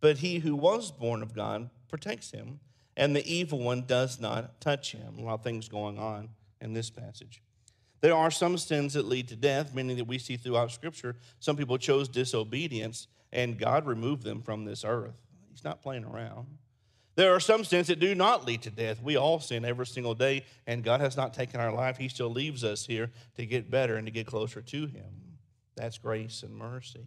but 0.00 0.18
he 0.18 0.38
who 0.38 0.56
was 0.56 0.90
born 0.90 1.22
of 1.22 1.34
God 1.34 1.68
protects 1.88 2.30
him, 2.30 2.60
and 2.96 3.14
the 3.14 3.26
evil 3.30 3.58
one 3.58 3.84
does 3.86 4.20
not 4.20 4.60
touch 4.60 4.92
him. 4.92 5.18
A 5.18 5.22
lot 5.22 5.34
of 5.34 5.42
things 5.42 5.68
going 5.68 5.98
on 5.98 6.30
in 6.60 6.72
this 6.72 6.90
passage. 6.90 7.42
There 8.00 8.14
are 8.14 8.30
some 8.30 8.56
sins 8.56 8.94
that 8.94 9.06
lead 9.06 9.28
to 9.28 9.36
death, 9.36 9.74
meaning 9.74 9.96
that 9.98 10.06
we 10.06 10.18
see 10.18 10.36
throughout 10.36 10.70
Scripture. 10.70 11.16
Some 11.40 11.56
people 11.56 11.76
chose 11.76 12.08
disobedience, 12.08 13.08
and 13.32 13.58
God 13.58 13.86
removed 13.86 14.22
them 14.22 14.40
from 14.40 14.64
this 14.64 14.84
earth. 14.84 15.20
He's 15.58 15.64
not 15.64 15.82
playing 15.82 16.04
around. 16.04 16.46
There 17.16 17.34
are 17.34 17.40
some 17.40 17.64
sins 17.64 17.88
that 17.88 17.98
do 17.98 18.14
not 18.14 18.46
lead 18.46 18.62
to 18.62 18.70
death. 18.70 19.02
We 19.02 19.16
all 19.16 19.40
sin 19.40 19.64
every 19.64 19.86
single 19.86 20.14
day, 20.14 20.44
and 20.68 20.84
God 20.84 21.00
has 21.00 21.16
not 21.16 21.34
taken 21.34 21.58
our 21.58 21.72
life. 21.72 21.96
He 21.96 22.06
still 22.06 22.30
leaves 22.30 22.62
us 22.62 22.86
here 22.86 23.10
to 23.34 23.44
get 23.44 23.68
better 23.68 23.96
and 23.96 24.06
to 24.06 24.12
get 24.12 24.24
closer 24.24 24.62
to 24.62 24.86
Him. 24.86 25.10
That's 25.74 25.98
grace 25.98 26.44
and 26.44 26.54
mercy. 26.54 27.04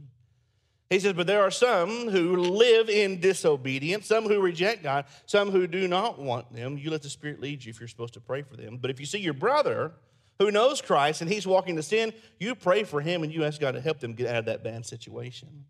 He 0.89 0.99
says, 0.99 1.13
but 1.13 1.27
there 1.27 1.41
are 1.41 1.49
some 1.49 2.09
who 2.09 2.35
live 2.35 2.89
in 2.89 3.21
disobedience, 3.21 4.07
some 4.07 4.25
who 4.25 4.41
reject 4.41 4.83
God, 4.83 5.05
some 5.25 5.49
who 5.49 5.65
do 5.65 5.87
not 5.87 6.19
want 6.19 6.53
them. 6.53 6.77
You 6.77 6.91
let 6.91 7.03
the 7.03 7.09
Spirit 7.09 7.39
lead 7.39 7.63
you 7.63 7.69
if 7.69 7.79
you're 7.79 7.87
supposed 7.87 8.15
to 8.15 8.19
pray 8.19 8.41
for 8.41 8.57
them. 8.57 8.79
But 8.81 8.91
if 8.91 8.99
you 8.99 9.05
see 9.05 9.19
your 9.19 9.33
brother 9.33 9.93
who 10.39 10.51
knows 10.51 10.81
Christ 10.81 11.21
and 11.21 11.31
he's 11.31 11.47
walking 11.47 11.77
to 11.77 11.83
sin, 11.83 12.11
you 12.37 12.53
pray 12.53 12.83
for 12.83 12.99
him 12.99 13.23
and 13.23 13.33
you 13.33 13.45
ask 13.45 13.61
God 13.61 13.75
to 13.75 13.79
help 13.79 14.01
them 14.01 14.11
get 14.11 14.27
out 14.27 14.39
of 14.39 14.45
that 14.47 14.61
bad 14.61 14.85
situation. 14.85 15.63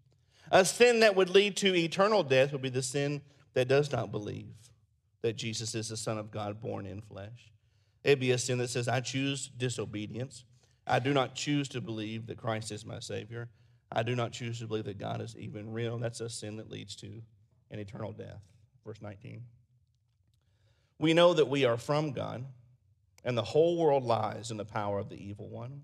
A 0.52 0.66
sin 0.66 1.00
that 1.00 1.16
would 1.16 1.30
lead 1.30 1.56
to 1.58 1.74
eternal 1.74 2.24
death 2.24 2.52
would 2.52 2.62
be 2.62 2.70
the 2.70 2.84
sin 2.84 3.22
that 3.54 3.68
does 3.68 3.92
not 3.92 4.12
believe 4.12 4.54
that 5.22 5.38
Jesus 5.38 5.74
is 5.76 5.90
the 5.90 5.98
Son 5.98 6.18
of 6.18 6.30
God 6.32 6.62
born 6.62 6.86
in 6.86 7.02
flesh. 7.02 7.52
It'd 8.04 8.20
be 8.20 8.32
a 8.32 8.38
sin 8.38 8.58
that 8.58 8.70
says, 8.70 8.88
I 8.88 9.00
choose 9.00 9.50
disobedience. 9.58 10.44
I 10.86 11.00
do 11.00 11.14
not 11.14 11.36
choose 11.36 11.70
to 11.70 11.82
believe 11.82 12.28
that 12.28 12.38
Christ 12.38 12.72
is 12.72 12.86
my 12.86 13.00
Savior. 13.00 13.50
I 13.92 14.04
do 14.04 14.16
not 14.16 14.32
choose 14.32 14.60
to 14.60 14.68
believe 14.68 14.86
that 14.86 14.98
God 14.98 15.22
is 15.22 15.36
even 15.38 15.72
real. 15.72 15.98
That's 15.98 16.22
a 16.22 16.30
sin 16.30 16.58
that 16.58 16.70
leads 16.70 16.96
to 16.98 17.22
an 17.70 17.80
eternal 17.80 18.12
death. 18.12 18.42
Verse 18.86 19.02
19. 19.02 19.44
We 21.00 21.14
know 21.14 21.34
that 21.34 21.48
we 21.48 21.66
are 21.66 21.78
from 21.78 22.12
God 22.12 22.46
and 23.24 23.38
the 23.38 23.44
whole 23.44 23.78
world 23.78 24.04
lies 24.04 24.52
in 24.52 24.58
the 24.58 24.66
power 24.66 25.00
of 25.00 25.10
the 25.10 25.24
evil 25.24 25.48
one. 25.48 25.84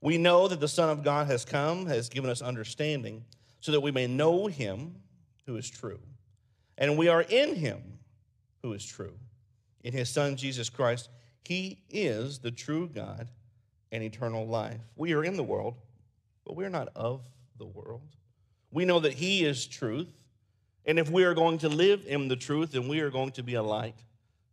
We 0.00 0.16
know 0.16 0.46
that 0.46 0.60
the 0.60 0.68
Son 0.68 0.88
of 0.90 1.02
God 1.02 1.26
has 1.26 1.44
come, 1.44 1.86
has 1.86 2.08
given 2.08 2.30
us 2.30 2.40
understanding, 2.40 3.24
so 3.60 3.72
that 3.72 3.80
we 3.80 3.90
may 3.90 4.06
know 4.06 4.46
him 4.46 4.96
who 5.46 5.56
is 5.56 5.68
true. 5.68 6.00
And 6.76 6.96
we 6.96 7.08
are 7.08 7.22
in 7.22 7.56
him 7.56 7.82
who 8.62 8.72
is 8.72 8.84
true. 8.84 9.14
In 9.82 9.92
his 9.92 10.08
Son, 10.08 10.36
Jesus 10.36 10.68
Christ, 10.70 11.08
he 11.44 11.78
is 11.88 12.38
the 12.38 12.50
true 12.50 12.88
God 12.88 13.28
and 13.90 14.02
eternal 14.02 14.46
life. 14.46 14.80
We 14.96 15.14
are 15.14 15.24
in 15.24 15.36
the 15.36 15.42
world, 15.42 15.76
but 16.44 16.56
we're 16.56 16.68
not 16.68 16.88
of 16.94 17.22
the 17.58 17.66
world. 17.66 18.02
We 18.70 18.84
know 18.84 19.00
that 19.00 19.14
he 19.14 19.44
is 19.44 19.66
truth. 19.66 20.12
And 20.84 20.98
if 20.98 21.10
we 21.10 21.24
are 21.24 21.34
going 21.34 21.58
to 21.58 21.68
live 21.68 22.04
in 22.06 22.28
the 22.28 22.36
truth, 22.36 22.72
then 22.72 22.88
we 22.88 23.00
are 23.00 23.10
going 23.10 23.32
to 23.32 23.42
be 23.42 23.54
a 23.54 23.62
light 23.62 23.96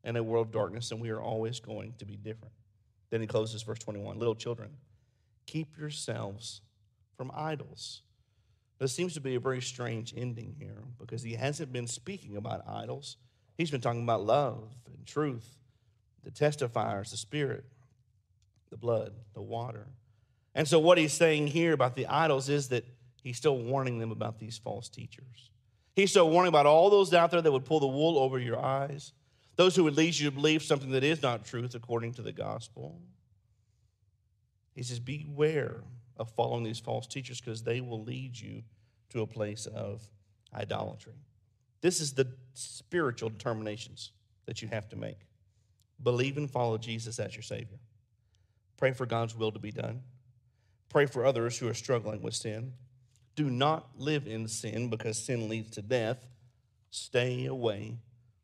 in 0.04 0.15
a 0.15 0.24
world 0.24 0.48
of 0.48 0.54
darkness, 0.54 0.91
and 0.91 1.02
we 1.02 1.10
are 1.10 1.22
always 1.22 1.60
going 1.60 1.94
to 1.98 2.06
be 2.06 2.15
different. 2.15 2.54
Then 3.10 3.22
he 3.22 3.28
closes 3.28 3.63
verse 3.63 3.80
21 3.80 4.18
Little 4.20 4.36
children, 4.36 4.70
keep 5.46 5.78
yourselves 5.78 6.62
from 7.18 7.32
idols. 7.34 8.02
This 8.78 8.94
seems 8.94 9.14
to 9.14 9.22
be 9.22 9.36
a 9.36 9.40
very 9.40 9.62
strange 9.62 10.14
ending 10.16 10.56
here 10.60 10.84
because 11.00 11.24
he 11.24 11.34
hasn't 11.34 11.72
been 11.72 11.88
speaking 11.88 12.36
about 12.36 12.68
idols. 12.68 13.18
He's 13.58 13.72
been 13.72 13.82
talking 13.82 14.04
about 14.04 14.24
love 14.24 14.70
and 14.94 15.06
truth, 15.06 15.58
the 16.24 16.32
testifiers, 16.32 17.12
the 17.12 17.18
spirit, 17.18 17.64
the 18.70 18.78
blood, 18.78 19.14
the 19.34 19.42
water. 19.42 19.88
And 20.54 20.68
so, 20.68 20.80
what 20.80 20.98
he's 20.98 21.14
saying 21.14 21.48
here 21.48 21.74
about 21.74 21.96
the 21.96 22.08
idols 22.08 22.50
is 22.50 22.70
that 22.70 22.86
he's 23.22 23.38
still 23.38 23.58
warning 23.58 24.00
them 24.00 24.12
about 24.12 24.40
these 24.40 24.58
false 24.58 24.90
teachers. 24.90 25.52
He's 25.96 26.12
still 26.12 26.30
warning 26.30 26.50
about 26.50 26.66
all 26.66 26.90
those 26.90 27.14
out 27.14 27.32
there 27.32 27.42
that 27.42 27.52
would 27.52 27.66
pull 27.66 27.80
the 27.80 27.88
wool 27.88 28.18
over 28.20 28.38
your 28.40 28.60
eyes, 28.60 29.14
those 29.56 29.76
who 29.76 29.86
would 29.86 29.96
lead 29.96 30.18
you 30.18 30.30
to 30.30 30.36
believe 30.36 30.62
something 30.62 30.92
that 30.92 31.04
is 31.04 31.22
not 31.22 31.46
truth 31.46 31.76
according 31.76 32.14
to 32.16 32.22
the 32.22 32.34
gospel. 32.34 33.00
He 34.74 34.84
says, 34.84 35.00
Beware 35.00 35.84
of 36.17 36.30
following 36.32 36.63
these 36.63 36.80
false 36.80 37.08
teachers 37.08 37.41
because 37.41 37.63
they 37.63 37.82
will 37.82 38.04
lead 38.04 38.39
you 38.39 38.63
to 39.10 39.21
a 39.21 39.28
place 39.28 39.65
of 39.65 40.01
idolatry. 40.54 41.13
This 41.82 41.99
is 41.99 42.13
the 42.13 42.28
spiritual 42.54 43.30
determinations 43.30 44.12
that 44.45 44.62
you 44.62 44.67
have 44.69 44.89
to 44.89 44.95
make. 44.95 45.19
Believe 46.01 46.38
and 46.38 46.49
follow 46.49 46.78
Jesus 46.78 47.19
as 47.19 47.36
your 47.36 47.43
Savior. 47.43 47.80
Pray 48.78 48.91
for 48.91 49.06
God's 49.06 49.36
will 49.36 49.51
to 49.51 49.60
be 49.60 49.71
done. 49.71 50.01
Pray 50.89 51.06
for 51.06 51.25
others 51.25 51.58
who 51.58 51.67
are 51.67 51.73
struggling 51.73 52.21
with 52.21 52.34
sin. 52.34 52.73
Do 53.36 53.49
not 53.49 53.89
live 53.97 54.28
in 54.28 54.47
sin 54.47 54.89
because 54.89 55.17
sin 55.17 55.49
leads 55.49 55.71
to 55.71 55.82
death. 55.82 56.25
Stay 56.89 57.45
away 57.45 57.97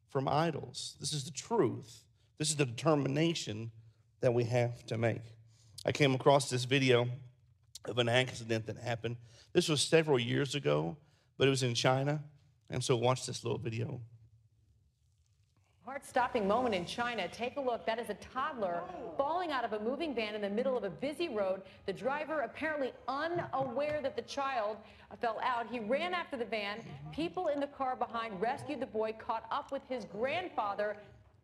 from 0.09 0.27
idols. 0.27 0.97
This 0.99 1.13
is 1.13 1.23
the 1.23 1.31
truth. 1.31 2.03
This 2.37 2.49
is 2.49 2.57
the 2.57 2.65
determination 2.65 3.71
that 4.19 4.33
we 4.33 4.43
have 4.45 4.85
to 4.87 4.97
make. 4.97 5.21
I 5.85 5.91
came 5.91 6.13
across 6.13 6.49
this 6.49 6.65
video 6.65 7.07
of 7.85 7.97
an 7.97 8.09
accident 8.09 8.65
that 8.67 8.77
happened. 8.77 9.17
This 9.53 9.67
was 9.67 9.81
several 9.81 10.19
years 10.19 10.55
ago, 10.55 10.97
but 11.37 11.47
it 11.47 11.51
was 11.51 11.63
in 11.63 11.73
China. 11.73 12.23
And 12.69 12.83
so 12.83 12.95
watch 12.95 13.25
this 13.25 13.43
little 13.43 13.59
video. 13.59 13.99
Heart 15.83 16.05
stopping 16.05 16.47
moment 16.47 16.75
in 16.75 16.85
China. 16.85 17.27
Take 17.27 17.57
a 17.57 17.59
look. 17.59 17.85
That 17.87 17.97
is 17.97 18.09
a 18.09 18.13
toddler 18.13 18.81
falling 19.17 19.51
out 19.51 19.65
of 19.65 19.73
a 19.73 19.79
moving 19.79 20.13
van 20.13 20.35
in 20.35 20.41
the 20.41 20.49
middle 20.49 20.77
of 20.77 20.83
a 20.83 20.89
busy 20.89 21.27
road. 21.27 21.63
The 21.87 21.91
driver, 21.91 22.41
apparently 22.41 22.93
unaware 23.07 23.99
that 24.03 24.15
the 24.15 24.21
child 24.21 24.77
fell 25.19 25.39
out, 25.43 25.67
he 25.69 25.79
ran 25.79 26.13
after 26.13 26.37
the 26.37 26.45
van. 26.45 26.81
People 27.11 27.47
in 27.47 27.59
the 27.59 27.67
car 27.67 27.95
behind 27.95 28.39
rescued 28.39 28.79
the 28.79 28.85
boy, 28.85 29.13
caught 29.17 29.45
up 29.51 29.71
with 29.71 29.81
his 29.89 30.05
grandfather. 30.05 30.95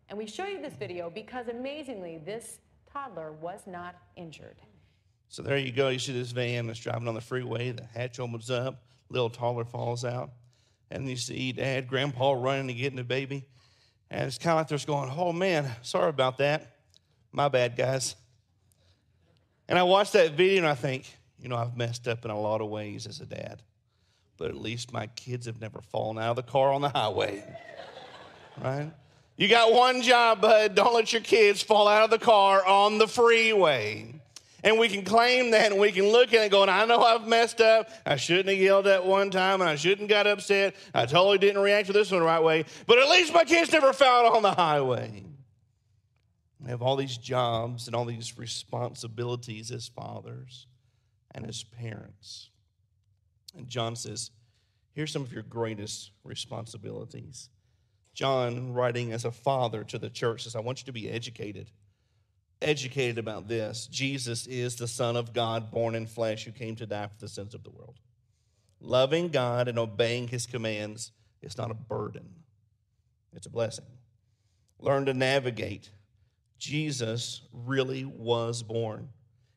And 0.08 0.18
we 0.18 0.28
show 0.28 0.46
you 0.46 0.62
this 0.62 0.76
video 0.76 1.10
because 1.10 1.48
amazingly, 1.48 2.22
this 2.24 2.60
toddler 2.94 3.34
was 3.34 3.62
not 3.66 3.96
injured. 4.16 4.62
So 5.30 5.42
there 5.42 5.58
you 5.58 5.72
go. 5.72 5.90
You 5.90 6.00
see 6.00 6.14
this 6.14 6.32
van 6.32 6.68
that's 6.68 6.80
driving 6.80 7.08
on 7.08 7.16
the 7.16 7.22
freeway. 7.22 7.72
The 7.72 7.84
hatch 7.84 8.20
opens 8.20 8.50
up. 8.50 8.84
Little 9.10 9.30
taller 9.30 9.66
falls 9.66 10.06
out. 10.06 10.32
And 10.90 11.10
you 11.10 11.18
see 11.18 11.52
dad, 11.52 11.88
grandpa 11.88 12.34
running 12.34 12.68
to 12.68 12.74
get 12.74 12.96
the 12.96 13.04
baby. 13.04 13.46
And 14.10 14.26
it's 14.26 14.38
kind 14.38 14.52
of 14.52 14.58
like 14.60 14.68
they're 14.70 14.88
going, 14.88 15.12
oh 15.16 15.34
man, 15.34 15.70
sorry 15.82 16.10
about 16.10 16.38
that. 16.38 16.78
My 17.32 17.50
bad, 17.50 17.76
guys. 17.76 18.16
And 19.68 19.78
I 19.78 19.84
watch 19.84 20.12
that 20.12 20.34
video 20.34 20.60
and 20.60 20.68
I 20.68 20.76
think, 20.76 21.06
you 21.40 21.50
know, 21.50 21.58
I've 21.58 21.76
messed 21.76 22.08
up 22.08 22.24
in 22.24 22.32
a 22.32 22.40
lot 22.40 22.62
of 22.62 22.70
ways 22.70 23.06
as 23.06 23.20
a 23.20 23.26
dad. 23.26 23.62
But 24.38 24.50
at 24.50 24.56
least 24.56 24.94
my 24.94 25.08
kids 25.08 25.46
have 25.46 25.60
never 25.60 25.82
fallen 25.82 26.18
out 26.18 26.32
of 26.32 26.36
the 26.38 26.44
car 26.44 26.72
on 26.72 26.82
the 26.82 26.90
highway. 26.90 27.44
right? 28.64 28.92
You 29.36 29.48
got 29.48 29.74
one 29.74 30.02
job, 30.02 30.42
bud. 30.42 30.74
Don't 30.74 30.94
let 30.94 31.12
your 31.12 31.22
kids 31.22 31.62
fall 31.62 31.88
out 31.88 32.04
of 32.04 32.10
the 32.10 32.18
car 32.18 32.66
on 32.66 32.98
the 32.98 33.08
freeway. 33.08 34.17
And 34.68 34.78
we 34.78 34.90
can 34.90 35.06
claim 35.06 35.52
that 35.52 35.72
and 35.72 35.80
we 35.80 35.94
can 35.94 36.08
look 36.08 36.34
at 36.34 36.44
it 36.44 36.52
going, 36.52 36.68
I 36.68 36.84
know 36.84 37.02
I've 37.02 37.26
messed 37.26 37.62
up. 37.62 37.90
I 38.06 38.18
shouldn't 38.18 38.50
have 38.50 38.58
yelled 38.58 38.86
at 38.86 39.06
one 39.06 39.32
time 39.32 39.62
and 39.62 39.70
I 39.70 39.78
shouldn't 39.78 40.10
got 40.10 40.28
upset. 40.28 40.76
I 40.94 41.06
totally 41.06 41.38
didn't 41.38 41.62
react 41.62 41.88
to 41.88 41.94
this 41.94 42.12
one 42.12 42.20
the 42.20 42.26
right 42.26 42.44
way. 42.44 42.66
But 42.86 43.00
at 43.00 43.08
least 43.08 43.34
my 43.34 43.46
kids 43.46 43.72
never 43.72 43.94
fell 43.94 44.36
on 44.36 44.42
the 44.44 44.52
highway. 44.52 45.24
We 46.60 46.70
have 46.70 46.82
all 46.82 46.98
these 46.98 47.16
jobs 47.16 47.88
and 47.88 47.96
all 47.96 48.04
these 48.04 48.38
responsibilities 48.38 49.72
as 49.72 49.88
fathers 49.88 50.68
and 51.34 51.48
as 51.48 51.64
parents. 51.64 52.50
And 53.56 53.70
John 53.70 53.96
says, 53.96 54.32
Here's 54.92 55.14
some 55.14 55.22
of 55.22 55.32
your 55.32 55.44
greatest 55.44 56.12
responsibilities. 56.26 57.48
John, 58.14 58.74
writing 58.74 59.14
as 59.14 59.24
a 59.24 59.32
father 59.32 59.86
to 59.86 59.98
the 59.98 60.10
church, 60.10 60.44
says, 60.44 60.58
I 60.58 60.60
want 60.60 60.82
you 60.82 60.88
to 60.88 60.92
be 60.92 61.10
educated 61.10 61.72
educated 62.62 63.18
about 63.18 63.48
this. 63.48 63.88
Jesus 63.88 64.48
is 64.48 64.76
the 64.76 64.88
Son 64.88 65.16
of 65.16 65.34
God, 65.34 65.72
born 65.72 65.96
in 65.96 66.06
flesh, 66.06 66.46
who 66.46 66.52
came 66.52 66.76
to 66.78 66.86
die 66.86 67.08
for 67.08 67.20
the 67.20 67.28
sins 67.28 67.54
of 67.54 67.64
the 67.64 67.70
world. 67.70 68.00
Loving 68.80 69.30
God 69.30 69.68
and 69.68 69.80
obeying 69.80 70.28
his 70.28 70.46
commands 70.46 71.12
is 71.42 71.58
not 71.58 71.72
a 71.72 71.76
burden, 71.76 72.30
it's 73.34 73.48
a 73.48 73.52
blessing. 73.52 73.86
Learn 74.80 75.06
to 75.06 75.14
navigate. 75.14 75.90
Jesus 76.60 77.42
really 77.52 78.06
was 78.06 78.64
born. 78.64 79.10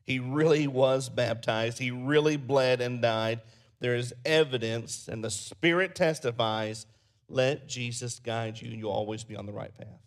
He 0.03 0.19
really 0.19 0.67
was 0.67 1.09
baptized. 1.09 1.77
He 1.77 1.91
really 1.91 2.37
bled 2.37 2.81
and 2.81 3.01
died. 3.01 3.41
There 3.79 3.95
is 3.95 4.13
evidence, 4.25 5.07
and 5.07 5.23
the 5.23 5.29
Spirit 5.29 5.95
testifies. 5.95 6.85
Let 7.27 7.67
Jesus 7.67 8.19
guide 8.19 8.61
you, 8.61 8.71
and 8.71 8.79
you'll 8.79 8.91
always 8.91 9.23
be 9.23 9.35
on 9.35 9.45
the 9.45 9.53
right 9.53 9.75
path. 9.75 10.01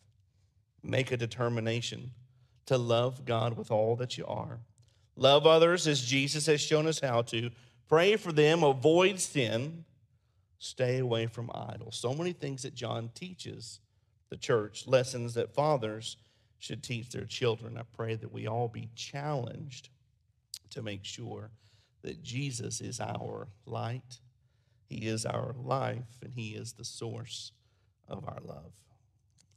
Make 0.83 1.11
a 1.11 1.17
determination 1.17 2.11
to 2.66 2.79
love 2.79 3.24
God 3.24 3.57
with 3.57 3.70
all 3.70 3.96
that 3.96 4.16
you 4.16 4.27
are. 4.27 4.61
Love 5.16 5.46
others 5.46 5.87
as 5.87 6.03
Jesus 6.03 6.46
has 6.46 6.61
shown 6.61 6.87
us 6.87 7.00
how 7.00 7.22
to. 7.22 7.50
Pray 7.88 8.16
for 8.16 8.33
them, 8.33 8.62
avoid 8.62 9.20
sin, 9.20 9.85
stay 10.59 10.98
away 10.98 11.27
from 11.27 11.50
idols. 11.55 11.96
So 11.96 12.14
many 12.14 12.33
things 12.33 12.62
that 12.62 12.74
John 12.74 13.11
teaches 13.14 13.81
the 14.31 14.37
church, 14.37 14.87
lessons 14.87 15.35
that 15.35 15.55
fathers 15.55 16.16
should 16.59 16.83
teach 16.83 17.11
their 17.11 17.27
children. 17.27 17.77
I 17.77 17.83
pray 17.94 18.14
that 18.16 18.33
we 18.33 18.46
all 18.46 18.68
be 18.68 18.88
challenged 18.96 19.90
to 20.70 20.83
make 20.83 21.05
sure 21.05 21.50
that 22.03 22.22
Jesus 22.22 22.81
is 22.81 23.00
our 23.00 23.48
light, 23.66 24.18
He 24.87 25.07
is 25.07 25.24
our 25.27 25.55
life, 25.62 26.18
and 26.22 26.33
He 26.35 26.55
is 26.55 26.72
the 26.72 26.85
source 26.85 27.53
of 28.09 28.24
our 28.27 28.40
love. 28.42 28.72